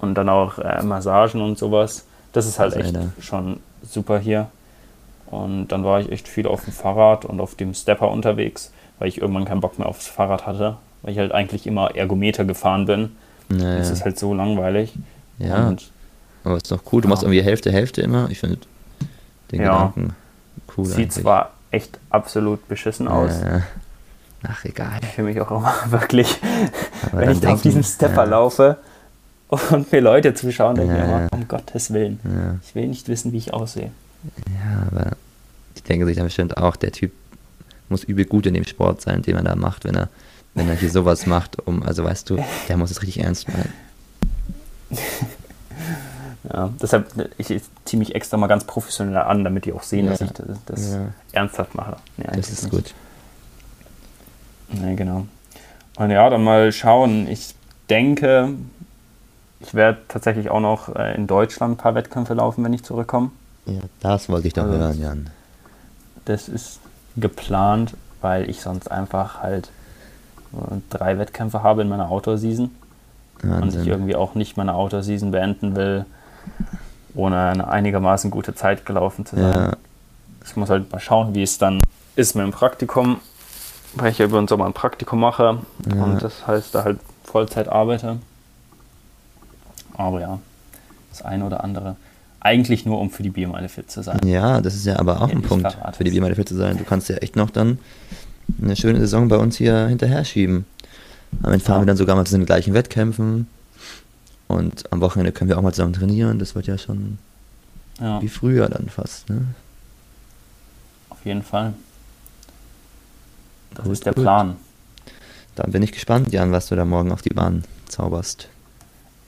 Und 0.00 0.14
dann 0.14 0.28
auch 0.28 0.58
äh, 0.58 0.82
Massagen 0.82 1.40
und 1.40 1.58
sowas. 1.58 2.04
Das 2.32 2.46
ist 2.46 2.58
halt 2.58 2.74
ist 2.74 2.80
echt 2.80 2.96
einer. 2.96 3.12
schon 3.20 3.60
super 3.82 4.18
hier. 4.18 4.48
Und 5.26 5.68
dann 5.68 5.84
war 5.84 6.00
ich 6.00 6.12
echt 6.12 6.28
viel 6.28 6.46
auf 6.46 6.64
dem 6.64 6.72
Fahrrad 6.72 7.24
und 7.24 7.40
auf 7.40 7.54
dem 7.54 7.74
Stepper 7.74 8.10
unterwegs, 8.10 8.72
weil 8.98 9.08
ich 9.08 9.20
irgendwann 9.20 9.44
keinen 9.44 9.60
Bock 9.60 9.78
mehr 9.78 9.88
aufs 9.88 10.06
Fahrrad 10.06 10.46
hatte, 10.46 10.76
weil 11.02 11.12
ich 11.12 11.18
halt 11.18 11.32
eigentlich 11.32 11.66
immer 11.66 11.94
Ergometer 11.96 12.44
gefahren 12.44 12.86
bin. 12.86 13.16
ja, 13.50 13.76
Das 13.78 13.90
ist 13.90 14.04
halt 14.04 14.18
so 14.18 14.34
langweilig. 14.34 14.92
ja. 15.38 15.68
Und 15.68 15.90
aber 16.44 16.58
ist 16.58 16.70
doch 16.70 16.82
cool. 16.92 17.00
Du 17.00 17.08
machst 17.08 17.22
Ja. 17.22 17.28
irgendwie 17.30 17.42
Hälfte, 17.42 17.72
Hälfte 17.72 18.02
immer. 18.02 18.28
Ich 18.30 18.38
finde 18.40 18.58
den 19.50 19.62
Ja. 19.62 19.72
Gedanken 19.94 20.14
cool 20.76 20.84
sieht 20.84 20.96
eigentlich. 20.96 21.10
zwar 21.22 21.50
echt 21.70 21.98
absolut 22.10 22.68
beschissen 22.68 23.08
aus. 23.08 23.32
Ja. 23.42 23.62
Ach, 24.46 24.62
egal. 24.66 25.00
Ich 25.02 25.08
fühle 25.08 25.28
mich 25.28 25.40
auch 25.40 25.50
immer 25.50 25.72
wirklich, 25.88 26.38
Aber 27.10 27.22
wenn 27.22 27.30
ich 27.30 27.40
da 27.40 27.48
auf 27.48 27.62
denken- 27.62 27.62
diesem 27.62 27.82
Stepper 27.82 28.26
laufe 28.26 28.76
und 29.48 29.90
mir 29.90 30.00
Leute 30.02 30.34
zuschauen, 30.34 30.74
denke 30.76 30.92
ich 30.92 30.98
mir 31.00 31.04
immer, 31.06 31.28
um 31.32 31.48
Gottes 31.48 31.92
Willen, 31.94 32.60
ich 32.62 32.74
will 32.74 32.88
nicht 32.88 33.08
wissen, 33.08 33.32
wie 33.32 33.38
ich 33.38 33.54
aussehe. 33.54 33.90
Ja, 34.48 34.86
aber 34.90 35.16
die 35.76 35.82
denken 35.82 36.06
sich 36.06 36.16
dann 36.16 36.26
bestimmt 36.26 36.56
auch, 36.56 36.76
der 36.76 36.92
Typ 36.92 37.12
muss 37.88 38.04
übel 38.04 38.24
gut 38.24 38.46
in 38.46 38.54
dem 38.54 38.64
Sport 38.64 39.00
sein, 39.02 39.22
den 39.22 39.36
er 39.36 39.42
da 39.42 39.54
macht, 39.56 39.84
wenn 39.84 39.94
er, 39.94 40.08
wenn 40.54 40.68
er 40.68 40.74
hier 40.76 40.90
sowas 40.90 41.26
macht, 41.34 41.58
um, 41.66 41.82
also 41.82 42.04
weißt 42.04 42.30
du, 42.30 42.42
der 42.68 42.76
muss 42.76 42.90
es 42.90 43.02
richtig 43.02 43.22
ernst 43.24 43.48
meinen. 43.48 43.72
Ja, 46.52 46.68
deshalb, 46.80 47.10
ich 47.38 47.46
ziehe 47.86 47.98
mich 47.98 48.14
extra 48.14 48.36
mal 48.36 48.48
ganz 48.48 48.64
professionell 48.64 49.16
an, 49.16 49.44
damit 49.44 49.64
die 49.64 49.72
auch 49.72 49.82
sehen, 49.82 50.04
Ja. 50.04 50.10
dass 50.12 50.20
ich 50.20 50.30
das, 50.32 50.46
das 50.66 50.92
Ja. 50.92 51.08
ernsthaft 51.32 51.74
mache. 51.74 51.96
Nee, 52.18 52.26
Das 52.36 52.50
ist 52.50 52.64
nicht. 52.64 52.70
gut. 52.70 52.94
Nee, 54.68 54.94
genau. 54.94 55.26
Und 55.96 56.10
ja, 56.10 56.28
dann 56.28 56.44
mal 56.44 56.70
schauen. 56.70 57.28
Ich 57.28 57.54
denke, 57.88 58.50
ich 59.60 59.72
werde 59.72 59.98
tatsächlich 60.08 60.50
auch 60.50 60.60
noch 60.60 60.94
äh, 60.94 61.14
in 61.14 61.26
Deutschland 61.26 61.74
ein 61.74 61.76
paar 61.78 61.94
Wettkämpfe 61.94 62.34
laufen, 62.34 62.62
wenn 62.62 62.74
ich 62.74 62.82
zurückkomme. 62.82 63.30
Ja, 63.66 63.80
das 64.00 64.28
wollte 64.28 64.48
ich 64.48 64.54
doch 64.54 64.64
Also- 64.64 64.78
hören, 64.78 65.00
Jan. 65.00 65.30
Das 66.26 66.48
ist 66.48 66.80
geplant, 67.16 67.94
weil 68.22 68.48
ich 68.48 68.60
sonst 68.62 68.90
einfach 68.90 69.42
halt 69.42 69.70
äh, 70.54 70.76
drei 70.90 71.18
Wettkämpfe 71.18 71.62
habe 71.62 71.82
in 71.82 71.88
meiner 71.88 72.10
Outdoor-Season 72.10 72.70
und 73.42 73.74
ich 73.74 73.86
irgendwie 73.86 74.16
auch 74.16 74.34
nicht 74.34 74.56
meine 74.56 74.74
Outdoor-Season 74.74 75.30
beenden 75.30 75.76
will, 75.76 76.06
ohne 77.14 77.38
eine 77.48 77.68
einigermaßen 77.68 78.30
gute 78.30 78.54
Zeit 78.54 78.86
gelaufen 78.86 79.26
zu 79.26 79.36
sein. 79.36 79.52
Ja, 79.52 79.72
Ich 80.46 80.56
muss 80.56 80.70
halt 80.70 80.90
mal 80.92 81.00
schauen, 81.00 81.34
wie 81.34 81.42
es 81.42 81.58
dann 81.58 81.80
ist 82.16 82.34
mit 82.36 82.44
dem 82.44 82.52
Praktikum, 82.52 83.20
weil 83.94 84.10
ich 84.12 84.18
ja 84.18 84.24
über 84.24 84.38
den 84.40 84.48
Sommer 84.48 84.64
ein 84.66 84.72
Praktikum 84.72 85.20
mache 85.20 85.58
Ja. 85.94 86.02
und 86.04 86.22
das 86.22 86.46
heißt, 86.46 86.74
da 86.74 86.84
halt 86.84 86.98
Vollzeit 87.24 87.68
arbeite. 87.68 88.18
Aber 89.96 90.20
ja, 90.20 90.38
das 91.10 91.22
eine 91.22 91.44
oder 91.44 91.62
andere. 91.62 91.96
Eigentlich 92.44 92.84
nur, 92.84 93.00
um 93.00 93.10
für 93.10 93.22
die 93.24 93.30
Biermeile 93.30 93.68
fit 93.68 93.90
zu 93.90 94.02
sein. 94.02 94.20
ja, 94.24 94.60
das 94.60 94.74
ist 94.74 94.84
ja 94.86 94.98
aber 95.00 95.22
auch 95.22 95.28
Ja, 95.30 95.34
ein 95.34 95.42
Punkt 95.42 95.72
verraten. 95.72 95.94
für 95.96 96.04
die 96.04 96.10
Biermeile 96.10 96.34
fit 96.36 96.48
zu 96.48 96.54
sein. 96.54 96.76
Du 96.78 96.84
kannst 96.84 97.08
ja 97.08 97.16
echt 97.16 97.34
noch 97.36 97.48
dann 97.50 97.78
eine 98.62 98.76
schöne 98.76 99.00
Saison 99.00 99.28
bei 99.28 99.36
uns 99.38 99.56
hier 99.56 99.86
hinterher 99.88 100.24
schieben. 100.24 100.66
Damit 101.42 101.62
fahren 101.62 101.76
Ja. 101.78 101.82
wir 101.82 101.86
dann 101.86 101.96
sogar 101.96 102.14
mal 102.16 102.26
zu 102.26 102.36
den 102.36 102.44
gleichen 102.46 102.74
Wettkämpfen. 102.74 103.48
Und 104.46 104.92
am 104.92 105.00
Wochenende 105.00 105.32
können 105.32 105.48
wir 105.48 105.56
auch 105.58 105.62
mal 105.62 105.72
zusammen 105.72 105.94
trainieren. 105.94 106.38
Das 106.38 106.54
wird 106.54 106.66
ja 106.66 106.76
schon 106.78 107.16
Ja, 107.98 108.20
wie 108.20 108.28
früher 108.28 108.68
dann 108.68 108.88
fast. 108.90 109.28
Ne? 109.30 109.46
auf 111.08 111.24
jeden 111.24 111.42
Fall. 111.42 111.72
Das 113.74 113.84
Gut, 113.84 113.92
ist 113.94 114.04
der 114.06 114.12
gut. 114.12 114.22
Plan. 114.24 114.56
Dann 115.56 115.72
bin 115.72 115.82
ich 115.82 115.92
gespannt, 115.92 116.30
Jan, 116.32 116.52
was 116.52 116.66
du 116.68 116.76
da 116.76 116.84
morgen 116.84 117.10
auf 117.10 117.22
die 117.22 117.30
Bahn 117.30 117.64
zauberst. 117.88 118.48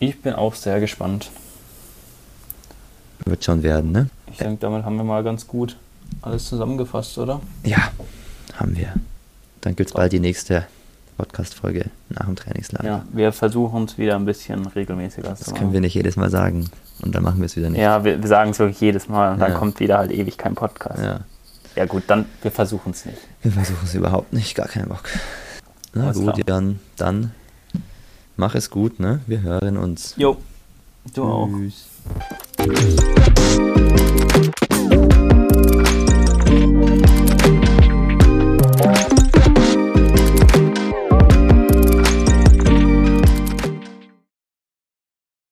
Ich 0.00 0.20
bin 0.20 0.34
auch 0.34 0.54
sehr 0.54 0.78
gespannt. 0.80 1.30
Wird 3.26 3.44
schon 3.44 3.62
werden, 3.62 3.92
ne? 3.92 4.08
Ich 4.30 4.38
denke, 4.38 4.58
damit 4.60 4.84
haben 4.84 4.96
wir 4.96 5.04
mal 5.04 5.22
ganz 5.24 5.46
gut 5.46 5.76
alles 6.22 6.46
zusammengefasst, 6.48 7.18
oder? 7.18 7.40
Ja, 7.64 7.90
haben 8.54 8.76
wir. 8.76 8.94
Dann 9.60 9.74
gibt 9.76 9.90
es 9.90 9.94
bald 9.94 10.12
die 10.12 10.20
nächste 10.20 10.66
Podcast-Folge 11.18 11.86
nach 12.08 12.26
dem 12.26 12.36
Trainingslager. 12.36 12.86
Ja, 12.88 13.04
wir 13.12 13.32
versuchen 13.32 13.84
es 13.84 13.98
wieder 13.98 14.14
ein 14.16 14.24
bisschen 14.24 14.64
regelmäßiger 14.66 15.34
zu 15.34 15.38
Das 15.44 15.46
machen. 15.48 15.58
können 15.58 15.72
wir 15.72 15.80
nicht 15.80 15.94
jedes 15.94 16.16
Mal 16.16 16.30
sagen. 16.30 16.70
Und 17.02 17.14
dann 17.14 17.22
machen 17.24 17.38
wir 17.40 17.46
es 17.46 17.56
wieder 17.56 17.68
nicht. 17.68 17.80
Ja, 17.80 18.04
wir, 18.04 18.20
wir 18.22 18.28
sagen 18.28 18.50
es 18.52 18.58
wirklich 18.58 18.80
jedes 18.80 19.08
Mal 19.08 19.32
und 19.34 19.40
dann 19.40 19.52
Ja. 19.52 19.58
kommt 19.58 19.80
wieder 19.80 19.98
halt 19.98 20.12
ewig 20.12 20.38
kein 20.38 20.54
Podcast. 20.54 21.02
Ja. 21.02 21.20
Ja 21.74 21.84
gut, 21.84 22.04
dann 22.06 22.24
wir 22.42 22.50
versuchen 22.52 22.92
es 22.92 23.04
nicht. 23.04 23.18
Wir 23.42 23.50
versuchen 23.52 23.80
es 23.84 23.94
überhaupt 23.94 24.32
nicht, 24.32 24.54
gar 24.54 24.68
keinen 24.68 24.88
Bock. 24.88 25.02
Na 25.92 26.04
Alles 26.04 26.16
gut, 26.18 26.34
klar. 26.34 26.38
Jan, 26.48 26.78
dann 26.96 27.32
mach 28.36 28.54
es 28.54 28.70
gut, 28.70 29.00
ne? 29.00 29.20
Wir 29.26 29.42
hören 29.42 29.76
uns. 29.76 30.14
Jo, 30.16 30.36
du 31.14 31.24
auch. 31.24 31.48
Tschüss. 31.48 33.15